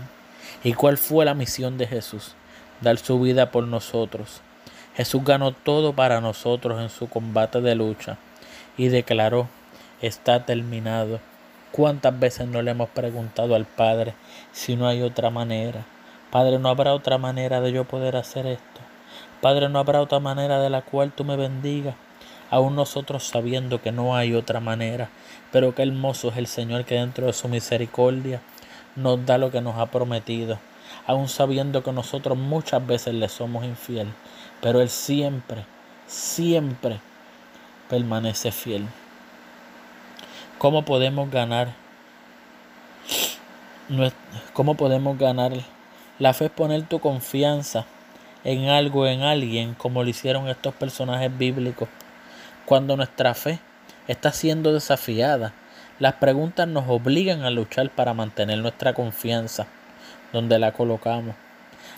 ¿Y 0.62 0.74
cuál 0.74 0.96
fue 0.98 1.24
la 1.24 1.34
misión 1.34 1.78
de 1.78 1.86
Jesús? 1.86 2.34
Dar 2.80 2.98
su 2.98 3.20
vida 3.20 3.50
por 3.50 3.64
nosotros. 3.64 4.40
Jesús 4.94 5.24
ganó 5.24 5.52
todo 5.52 5.92
para 5.92 6.20
nosotros 6.20 6.80
en 6.80 6.90
su 6.90 7.08
combate 7.08 7.60
de 7.60 7.74
lucha 7.74 8.18
y 8.76 8.88
declaró, 8.88 9.48
está 10.00 10.44
terminado. 10.44 11.20
¿Cuántas 11.72 12.18
veces 12.18 12.48
no 12.48 12.62
le 12.62 12.72
hemos 12.72 12.88
preguntado 12.88 13.54
al 13.54 13.64
Padre 13.64 14.14
si 14.52 14.76
no 14.76 14.88
hay 14.88 15.02
otra 15.02 15.30
manera? 15.30 15.84
Padre, 16.30 16.58
¿no 16.58 16.68
habrá 16.68 16.94
otra 16.94 17.18
manera 17.18 17.60
de 17.60 17.72
yo 17.72 17.84
poder 17.84 18.16
hacer 18.16 18.46
esto? 18.46 18.80
Padre, 19.40 19.68
¿no 19.68 19.78
habrá 19.78 20.00
otra 20.00 20.20
manera 20.20 20.60
de 20.60 20.70
la 20.70 20.82
cual 20.82 21.12
tú 21.12 21.24
me 21.24 21.36
bendigas? 21.36 21.94
Aún 22.50 22.74
nosotros 22.74 23.24
sabiendo 23.24 23.80
que 23.80 23.92
no 23.92 24.16
hay 24.16 24.34
otra 24.34 24.60
manera, 24.60 25.08
pero 25.52 25.74
qué 25.74 25.82
hermoso 25.82 26.28
es 26.28 26.36
el 26.36 26.46
Señor 26.46 26.84
que 26.84 26.96
dentro 26.96 27.26
de 27.26 27.32
su 27.32 27.48
misericordia 27.48 28.40
nos 28.96 29.24
da 29.24 29.38
lo 29.38 29.50
que 29.50 29.60
nos 29.60 29.78
ha 29.78 29.86
prometido, 29.86 30.58
aún 31.06 31.28
sabiendo 31.28 31.82
que 31.84 31.92
nosotros 31.92 32.36
muchas 32.36 32.84
veces 32.84 33.14
le 33.14 33.28
somos 33.28 33.64
infiel, 33.64 34.08
pero 34.60 34.80
Él 34.80 34.90
siempre, 34.90 35.64
siempre 36.06 37.00
permanece 37.90 38.52
fiel. 38.52 38.86
¿Cómo 40.58 40.84
podemos 40.84 41.28
ganar? 41.30 41.74
¿Cómo 44.52 44.76
podemos 44.76 45.18
ganar? 45.18 45.52
La 46.20 46.32
fe 46.32 46.44
es 46.44 46.50
poner 46.52 46.84
tu 46.84 47.00
confianza 47.00 47.86
en 48.44 48.68
algo, 48.68 49.08
en 49.08 49.22
alguien, 49.22 49.74
como 49.74 50.04
lo 50.04 50.08
hicieron 50.08 50.48
estos 50.48 50.72
personajes 50.74 51.36
bíblicos. 51.36 51.88
Cuando 52.64 52.96
nuestra 52.96 53.34
fe 53.34 53.58
está 54.06 54.32
siendo 54.32 54.72
desafiada, 54.72 55.52
las 55.98 56.14
preguntas 56.14 56.68
nos 56.68 56.88
obligan 56.88 57.42
a 57.42 57.50
luchar 57.50 57.90
para 57.90 58.14
mantener 58.14 58.58
nuestra 58.58 58.94
confianza 58.94 59.66
donde 60.32 60.60
la 60.60 60.72
colocamos. 60.72 61.34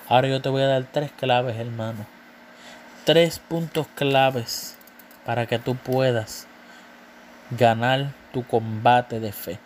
Ahora 0.08 0.28
yo 0.28 0.40
te 0.40 0.48
voy 0.48 0.62
a 0.62 0.68
dar 0.68 0.86
tres 0.90 1.12
claves, 1.12 1.56
hermano. 1.58 2.06
Tres 3.04 3.38
puntos 3.38 3.86
claves 3.94 4.78
para 5.24 5.46
que 5.46 5.58
tú 5.58 5.76
puedas 5.76 6.46
ganar 7.50 8.12
tu 8.32 8.44
combate 8.46 9.20
de 9.20 9.32
fe. 9.32 9.58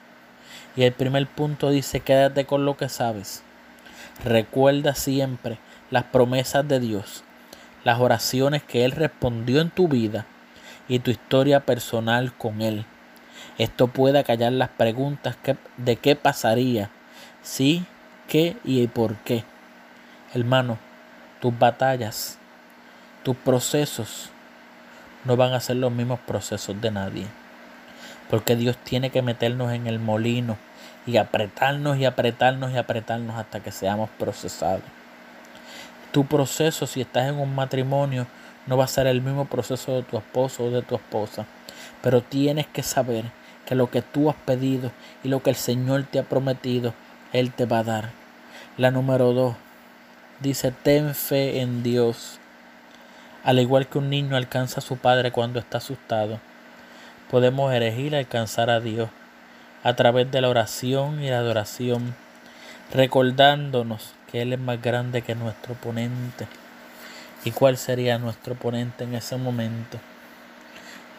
Y 0.77 0.83
el 0.83 0.93
primer 0.93 1.27
punto 1.27 1.71
dice, 1.71 2.01
quédate 2.01 2.45
con 2.45 2.65
lo 2.65 2.77
que 2.77 2.89
sabes. 2.89 3.43
Recuerda 4.25 4.95
siempre 4.95 5.59
las 5.91 6.05
promesas 6.05 6.67
de 6.67 6.81
Dios, 6.81 7.25
las 7.85 8.01
oraciones 8.01 8.63
que 8.63 8.85
Él 8.85 8.93
respondió 8.93 9.61
en 9.61 9.71
tu 9.71 9.89
vida 9.89 10.27
y 10.89 10.99
tu 10.99 11.11
historia 11.11 11.61
personal 11.61 12.33
con 12.33 12.61
Él. 12.61 12.85
Esto 13.59 13.89
puede 13.89 14.23
callar 14.25 14.53
las 14.53 14.69
preguntas 14.69 15.37
de 15.77 15.97
qué 15.97 16.17
pasaría, 16.17 16.91
sí, 17.43 17.87
qué 18.29 18.57
y 18.65 18.87
por 18.87 19.17
qué. 19.17 19.45
Hermano, 20.35 20.79
tus 21.41 21.59
batallas, 21.59 22.39
tus 23.23 23.37
procesos 23.37 24.31
no 25.27 25.37
van 25.37 25.53
a 25.53 25.61
ser 25.61 25.77
los 25.77 25.93
mismos 25.93 26.21
procesos 26.21 26.81
de 26.81 26.91
nadie. 26.91 27.27
Porque 28.31 28.57
Dios 28.57 28.77
tiene 28.83 29.11
que 29.11 29.23
meternos 29.23 29.73
en 29.73 29.87
el 29.87 29.99
molino 29.99 30.57
y 31.07 31.17
apretarnos 31.17 31.99
y 31.99 32.05
apretarnos 32.05 32.73
y 32.73 32.77
apretarnos 32.77 33.37
hasta 33.37 33.61
que 33.61 33.73
seamos 33.73 34.09
procesados. 34.19 34.83
Tu 36.13 36.25
proceso, 36.25 36.87
si 36.87 37.01
estás 37.01 37.29
en 37.29 37.39
un 37.39 37.55
matrimonio, 37.55 38.27
no 38.67 38.77
va 38.77 38.85
a 38.85 38.89
ser 38.89 39.07
el 39.07 39.21
mismo 39.21 39.45
proceso 39.45 39.95
de 39.97 40.03
tu 40.03 40.17
esposo 40.17 40.65
o 40.65 40.71
de 40.71 40.83
tu 40.83 40.95
esposa. 40.95 41.45
Pero 42.03 42.23
tienes 42.23 42.67
que 42.67 42.83
saber 42.83 43.25
que 43.65 43.75
lo 43.75 43.91
que 43.91 44.03
tú 44.03 44.31
has 44.31 44.37
pedido 44.37 44.93
y 45.23 45.29
lo 45.29 45.43
que 45.43 45.51
el 45.51 45.57
Señor 45.57 46.05
te 46.05 46.19
ha 46.19 46.23
prometido, 46.23 46.95
Él 47.33 47.53
te 47.53 47.67
va 47.67 47.81
a 47.81 47.85
dar. 47.85 48.11
La 48.77 48.91
número 48.91 49.33
dos 49.33 49.57
dice, 50.41 50.73
ten 50.73 51.15
fe 51.15 51.61
en 51.61 51.83
Dios. 51.83 52.39
Al 53.47 53.61
igual 53.61 53.87
que 53.87 53.99
un 53.99 54.11
niño 54.11 54.35
alcanza 54.35 54.81
a 54.81 54.83
su 54.83 54.97
padre 54.97 55.31
cuando 55.31 55.61
está 55.61 55.79
asustado, 55.79 56.41
podemos 57.31 57.73
elegir 57.73 58.17
alcanzar 58.17 58.71
a 58.71 58.81
Dios 58.81 59.09
a 59.85 59.95
través 59.95 60.29
de 60.33 60.41
la 60.41 60.49
oración 60.49 61.23
y 61.23 61.31
la 61.31 61.39
adoración, 61.39 62.17
recordándonos 62.93 64.15
que 64.29 64.43
Él 64.43 64.53
es 64.53 64.59
más 64.59 64.83
grande 64.83 65.23
que 65.23 65.37
nuestro 65.37 65.75
oponente. 65.75 66.49
¿Y 67.45 67.53
cuál 67.53 67.77
sería 67.77 68.19
nuestro 68.19 68.55
oponente 68.55 69.05
en 69.05 69.15
ese 69.15 69.37
momento? 69.37 70.01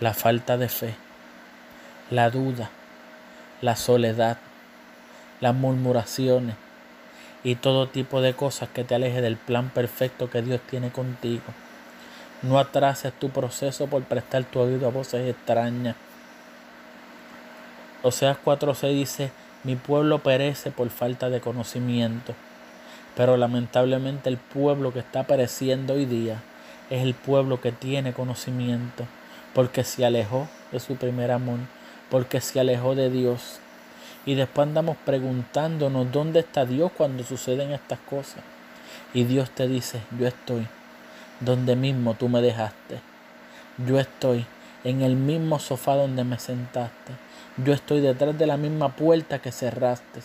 La 0.01 0.13
falta 0.13 0.57
de 0.57 0.67
fe, 0.67 0.95
la 2.11 2.29
duda, 2.29 2.69
la 3.61 3.77
soledad, 3.77 4.35
las 5.39 5.55
murmuraciones 5.55 6.57
y 7.45 7.55
todo 7.55 7.87
tipo 7.87 8.19
de 8.19 8.33
cosas 8.33 8.67
que 8.67 8.83
te 8.83 8.95
aleje 8.95 9.21
del 9.21 9.37
plan 9.37 9.69
perfecto 9.69 10.29
que 10.29 10.41
Dios 10.41 10.59
tiene 10.69 10.89
contigo. 10.91 11.53
No 12.43 12.59
atrases 12.59 13.13
tu 13.13 13.29
proceso 13.29 13.87
por 13.87 14.03
prestar 14.03 14.43
tu 14.43 14.59
oído 14.59 14.87
a 14.87 14.91
voces 14.91 15.27
extrañas. 15.27 15.95
Oseas 18.03 18.37
4:6 18.45 18.93
dice, 18.93 19.31
mi 19.63 19.75
pueblo 19.75 20.19
perece 20.19 20.69
por 20.69 20.89
falta 20.89 21.31
de 21.31 21.41
conocimiento. 21.41 22.35
Pero 23.15 23.37
lamentablemente 23.37 24.29
el 24.29 24.37
pueblo 24.37 24.93
que 24.93 24.99
está 24.99 25.23
pereciendo 25.23 25.95
hoy 25.95 26.05
día 26.05 26.43
es 26.91 27.01
el 27.01 27.15
pueblo 27.15 27.59
que 27.59 27.71
tiene 27.71 28.13
conocimiento, 28.13 29.05
porque 29.55 29.83
se 29.83 30.05
alejó 30.05 30.47
de 30.71 30.79
su 30.79 30.95
primer 30.95 31.31
amor, 31.31 31.57
porque 32.11 32.39
se 32.39 32.59
alejó 32.59 32.93
de 32.93 33.09
Dios. 33.09 33.59
Y 34.27 34.35
después 34.35 34.67
andamos 34.67 34.95
preguntándonos 35.03 36.11
dónde 36.11 36.41
está 36.41 36.65
Dios 36.65 36.91
cuando 36.95 37.23
suceden 37.23 37.71
estas 37.71 37.99
cosas. 37.99 38.43
Y 39.15 39.23
Dios 39.23 39.49
te 39.49 39.67
dice, 39.67 40.01
yo 40.19 40.27
estoy 40.27 40.67
donde 41.39 41.75
mismo 41.75 42.15
tú 42.15 42.29
me 42.29 42.41
dejaste. 42.41 42.99
Yo 43.85 43.99
estoy 43.99 44.45
en 44.83 45.01
el 45.01 45.15
mismo 45.15 45.59
sofá 45.59 45.95
donde 45.95 46.23
me 46.23 46.39
sentaste. 46.39 47.13
Yo 47.57 47.73
estoy 47.73 48.01
detrás 48.01 48.37
de 48.37 48.47
la 48.47 48.57
misma 48.57 48.89
puerta 48.95 49.39
que 49.39 49.51
cerraste. 49.51 50.21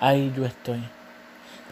Ahí 0.00 0.32
yo 0.36 0.44
estoy. 0.44 0.82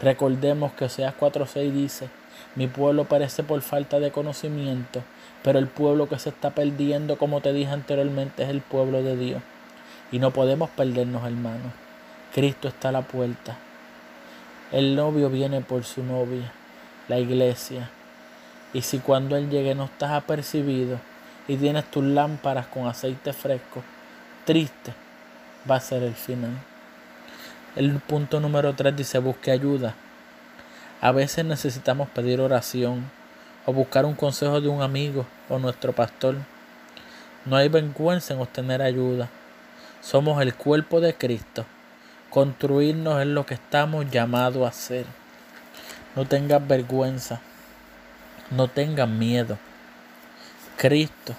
Recordemos 0.01 0.73
que 0.73 0.85
Oseas 0.85 1.13
4:6 1.19 1.71
dice, 1.71 2.09
mi 2.55 2.67
pueblo 2.67 3.05
perece 3.05 3.43
por 3.43 3.61
falta 3.61 3.99
de 3.99 4.11
conocimiento, 4.11 5.01
pero 5.43 5.59
el 5.59 5.67
pueblo 5.67 6.09
que 6.09 6.19
se 6.19 6.29
está 6.29 6.51
perdiendo, 6.51 7.17
como 7.17 7.41
te 7.41 7.53
dije 7.53 7.71
anteriormente, 7.71 8.43
es 8.43 8.49
el 8.49 8.61
pueblo 8.61 9.01
de 9.03 9.15
Dios. 9.15 9.41
Y 10.11 10.19
no 10.19 10.31
podemos 10.31 10.69
perdernos, 10.69 11.25
hermanos. 11.25 11.71
Cristo 12.33 12.67
está 12.67 12.89
a 12.89 12.91
la 12.91 13.01
puerta. 13.01 13.57
El 14.71 14.95
novio 14.95 15.29
viene 15.29 15.61
por 15.61 15.83
su 15.83 16.03
novia, 16.03 16.51
la 17.07 17.19
iglesia. 17.19 17.89
Y 18.73 18.81
si 18.81 18.99
cuando 18.99 19.37
Él 19.37 19.49
llegue 19.49 19.75
no 19.75 19.85
estás 19.85 20.11
apercibido 20.11 20.99
y 21.47 21.57
tienes 21.57 21.89
tus 21.91 22.03
lámparas 22.03 22.67
con 22.67 22.87
aceite 22.87 23.31
fresco, 23.31 23.83
triste 24.45 24.93
va 25.69 25.75
a 25.75 25.79
ser 25.79 26.03
el 26.03 26.15
final. 26.15 26.57
El 27.75 27.99
punto 27.99 28.39
número 28.39 28.73
3 28.73 28.95
dice 28.95 29.19
busque 29.19 29.51
ayuda. 29.51 29.95
A 31.01 31.11
veces 31.11 31.45
necesitamos 31.45 32.09
pedir 32.09 32.39
oración 32.39 33.09
o 33.65 33.73
buscar 33.73 34.05
un 34.05 34.15
consejo 34.15 34.61
de 34.61 34.69
un 34.69 34.81
amigo 34.81 35.25
o 35.49 35.59
nuestro 35.59 35.93
pastor. 35.93 36.35
No 37.45 37.55
hay 37.55 37.69
vergüenza 37.69 38.33
en 38.33 38.41
obtener 38.41 38.81
ayuda. 38.81 39.29
Somos 40.01 40.41
el 40.41 40.53
cuerpo 40.55 41.01
de 41.01 41.15
Cristo. 41.15 41.65
Construirnos 42.29 43.21
es 43.21 43.27
lo 43.27 43.45
que 43.45 43.53
estamos 43.53 44.09
llamados 44.09 44.65
a 44.65 44.69
hacer. 44.69 45.05
No 46.15 46.25
tengas 46.25 46.65
vergüenza. 46.67 47.41
No 48.55 48.67
tengas 48.67 49.09
miedo. 49.09 49.57
Cristo 50.77 51.33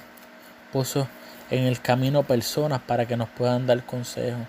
puso 0.72 1.06
en 1.48 1.64
el 1.64 1.80
camino 1.80 2.24
personas 2.24 2.80
para 2.80 3.06
que 3.06 3.16
nos 3.16 3.28
puedan 3.28 3.68
dar 3.68 3.84
consejo. 3.84 4.40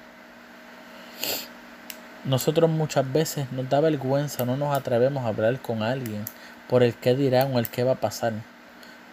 Nosotros 2.24 2.68
muchas 2.68 3.12
veces 3.14 3.52
nos 3.52 3.70
da 3.70 3.82
vergüenza, 3.82 4.46
no 4.46 4.58
nos 4.58 4.76
atrevemos 4.76 5.26
a 5.26 5.28
hablar 5.28 5.60
con 5.60 5.84
alguien 5.84 6.26
por 6.68 6.82
el 6.82 6.96
que 6.96 7.14
dirán 7.14 7.54
o 7.54 7.60
el 7.60 7.68
que 7.68 7.84
va 7.84 7.92
a 7.92 8.02
pasar. 8.02 8.34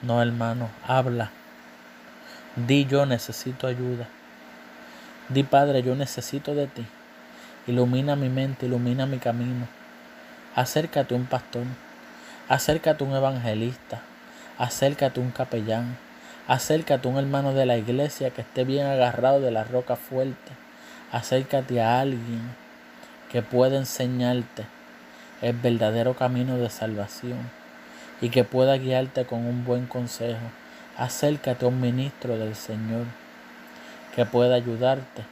No, 0.00 0.22
hermano, 0.22 0.70
habla. 0.86 1.30
Di 2.56 2.86
yo 2.86 3.04
necesito 3.04 3.66
ayuda. 3.66 4.08
Di 5.28 5.42
Padre, 5.42 5.82
yo 5.82 5.94
necesito 5.94 6.54
de 6.54 6.68
ti. 6.68 6.86
Ilumina 7.66 8.16
mi 8.16 8.30
mente, 8.30 8.64
ilumina 8.64 9.04
mi 9.04 9.18
camino. 9.18 9.68
Acércate 10.54 11.14
a 11.14 11.18
un 11.18 11.26
pastor. 11.26 11.64
Acércate 12.52 13.02
a 13.02 13.06
un 13.06 13.16
evangelista. 13.16 14.02
Acércate 14.58 15.18
a 15.18 15.22
un 15.22 15.30
capellán. 15.30 15.96
Acércate 16.46 17.08
a 17.08 17.10
un 17.10 17.16
hermano 17.16 17.54
de 17.54 17.64
la 17.64 17.78
iglesia 17.78 18.28
que 18.28 18.42
esté 18.42 18.64
bien 18.64 18.84
agarrado 18.84 19.40
de 19.40 19.50
la 19.50 19.64
roca 19.64 19.96
fuerte. 19.96 20.52
Acércate 21.10 21.80
a 21.80 22.00
alguien 22.00 22.54
que 23.30 23.40
pueda 23.40 23.78
enseñarte 23.78 24.66
el 25.40 25.54
verdadero 25.54 26.12
camino 26.12 26.58
de 26.58 26.68
salvación 26.68 27.38
y 28.20 28.28
que 28.28 28.44
pueda 28.44 28.76
guiarte 28.76 29.24
con 29.24 29.46
un 29.46 29.64
buen 29.64 29.86
consejo. 29.86 30.44
Acércate 30.98 31.64
a 31.64 31.68
un 31.68 31.80
ministro 31.80 32.36
del 32.36 32.54
Señor 32.54 33.06
que 34.14 34.26
pueda 34.26 34.56
ayudarte 34.56 35.24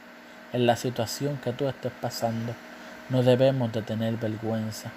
en 0.53 0.65
la 0.65 0.75
situación 0.75 1.37
que 1.37 1.53
tú 1.53 1.67
estés 1.67 1.91
pasando. 2.01 2.55
No 3.09 3.21
debemos 3.21 3.71
de 3.73 3.83
tener 3.83 4.17
vergüenza. 4.17 4.89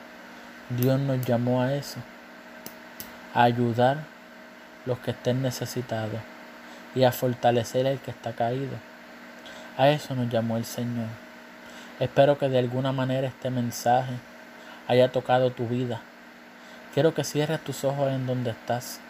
Dios 0.70 0.98
nos 0.98 1.20
llamó 1.26 1.60
a 1.60 1.74
eso, 1.74 1.98
a 3.34 3.42
ayudar 3.42 3.98
los 4.86 4.98
que 5.00 5.10
estén 5.10 5.42
necesitados 5.42 6.20
y 6.94 7.04
a 7.04 7.12
fortalecer 7.12 7.86
al 7.86 7.98
que 7.98 8.10
está 8.10 8.32
caído. 8.32 8.76
A 9.76 9.88
eso 9.88 10.14
nos 10.14 10.30
llamó 10.30 10.56
el 10.56 10.64
Señor. 10.64 11.08
Espero 11.98 12.38
que 12.38 12.48
de 12.48 12.58
alguna 12.58 12.92
manera 12.92 13.28
este 13.28 13.50
mensaje 13.50 14.14
haya 14.86 15.10
tocado 15.10 15.50
tu 15.50 15.66
vida. 15.66 16.00
Quiero 16.92 17.12
que 17.12 17.24
cierres 17.24 17.62
tus 17.62 17.84
ojos 17.84 18.12
en 18.12 18.26
donde 18.26 18.50
estás 18.50 19.00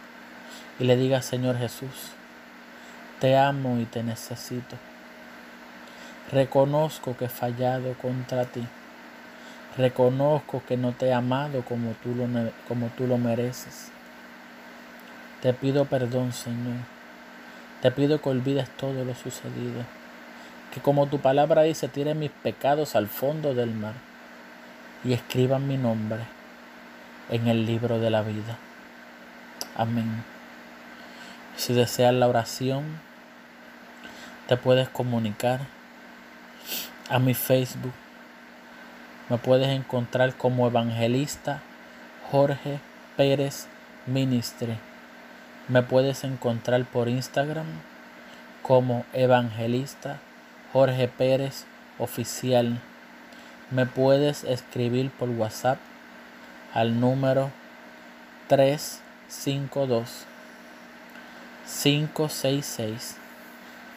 y 0.79 0.85
le 0.85 0.97
digas, 0.97 1.27
Señor 1.27 1.59
Jesús, 1.59 2.11
te 3.21 3.37
amo 3.37 3.79
y 3.79 3.85
te 3.85 4.03
necesito. 4.03 4.77
Reconozco 6.33 7.17
que 7.17 7.27
he 7.27 7.29
fallado 7.29 7.93
contra 7.95 8.47
ti. 8.47 8.67
Reconozco 9.77 10.63
que 10.67 10.77
no 10.77 10.93
te 10.93 11.07
he 11.07 11.13
amado 11.13 11.63
como 11.63 11.93
tú 12.03 12.15
lo, 12.15 12.27
como 12.67 12.89
tú 12.89 13.07
lo 13.07 13.19
mereces. 13.19 13.91
Te 15.45 15.53
pido 15.53 15.85
perdón, 15.85 16.33
Señor. 16.33 16.79
Te 17.83 17.91
pido 17.91 18.19
que 18.23 18.31
olvides 18.31 18.67
todo 18.79 19.05
lo 19.05 19.15
sucedido. 19.15 19.85
Que 20.73 20.81
como 20.81 21.07
tu 21.07 21.19
palabra 21.19 21.65
dice, 21.65 21.87
tire 21.87 22.15
mis 22.15 22.31
pecados 22.31 22.97
al 22.97 23.09
fondo 23.09 23.53
del 23.53 23.71
mar 23.75 23.93
y 25.05 25.13
escriban 25.13 25.69
mi 25.69 25.77
nombre 25.77 26.21
en 27.29 27.47
el 27.47 27.67
libro 27.67 28.01
de 28.01 28.09
la 28.09 28.23
vida. 28.23 28.57
Amén. 29.77 30.25
Si 31.59 31.75
deseas 31.75 32.15
la 32.15 32.27
oración, 32.27 32.99
te 34.47 34.57
puedes 34.57 34.89
comunicar 34.89 35.61
a 37.11 37.19
mi 37.19 37.35
Facebook. 37.35 37.93
Me 39.29 39.37
puedes 39.37 39.69
encontrar 39.69 40.37
como 40.37 40.67
evangelista 40.67 41.61
Jorge 42.31 42.81
Pérez 43.19 43.67
Ministry. 44.07 44.79
Me 45.67 45.83
puedes 45.83 46.25
encontrar 46.25 46.85
por 46.85 47.09
Instagram 47.09 47.65
como 48.61 49.07
evangelista 49.15 50.21
Jorge 50.75 51.09
Pérez 51.09 51.65
Oficial. 51.99 52.79
Me 53.71 53.87
puedes 53.87 54.45
escribir 54.45 55.11
por 55.11 55.31
WhatsApp 55.31 55.79
al 56.75 57.01
número 57.01 57.51
352 58.49 60.27
566 61.83 63.17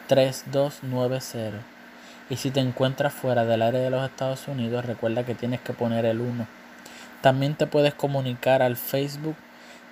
3290. 0.06 1.60
Y 2.30 2.36
si 2.36 2.50
te 2.50 2.60
encuentras 2.60 3.12
fuera 3.12 3.44
del 3.44 3.60
área 3.60 3.80
de 3.80 3.90
los 3.90 4.08
Estados 4.08 4.48
Unidos, 4.48 4.86
recuerda 4.86 5.26
que 5.26 5.34
tienes 5.34 5.60
que 5.60 5.74
poner 5.74 6.06
el 6.06 6.22
1. 6.22 6.46
También 7.20 7.56
te 7.56 7.66
puedes 7.66 7.92
comunicar 7.92 8.62
al 8.62 8.76
Facebook 8.76 9.36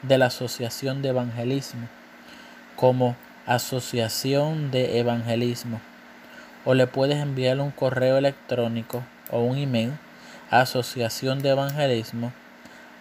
de 0.06 0.18
la 0.18 0.26
Asociación 0.26 1.02
de 1.02 1.08
Evangelismo 1.08 1.88
como 2.76 3.16
Asociación 3.46 4.70
de 4.70 4.98
Evangelismo. 4.98 5.80
O 6.64 6.74
le 6.74 6.86
puedes 6.86 7.18
enviar 7.18 7.60
un 7.60 7.70
correo 7.70 8.18
electrónico 8.18 9.02
o 9.30 9.40
un 9.40 9.56
email 9.56 9.92
a 10.50 10.60
asociación 10.60 11.40
de 11.40 11.50
evangelismo 11.50 12.32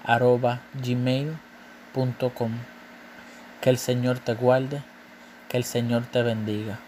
arroba 0.03 0.61
gmail.com 0.83 2.51
que 3.61 3.69
el 3.69 3.77
Señor 3.77 4.19
te 4.19 4.33
guarde 4.33 4.81
que 5.49 5.57
el 5.57 5.63
Señor 5.63 6.03
te 6.11 6.21
bendiga. 6.21 6.79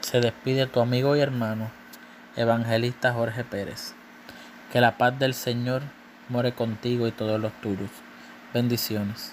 Se 0.00 0.20
despide 0.20 0.66
tu 0.66 0.80
amigo 0.80 1.16
y 1.16 1.20
hermano 1.20 1.70
evangelista 2.36 3.12
Jorge 3.12 3.44
Pérez. 3.44 3.94
Que 4.72 4.80
la 4.80 4.96
paz 4.96 5.18
del 5.18 5.34
Señor 5.34 5.82
more 6.28 6.52
contigo 6.52 7.06
y 7.06 7.12
todos 7.12 7.40
los 7.40 7.52
tuyos 7.60 7.90
bendiciones 8.52 9.32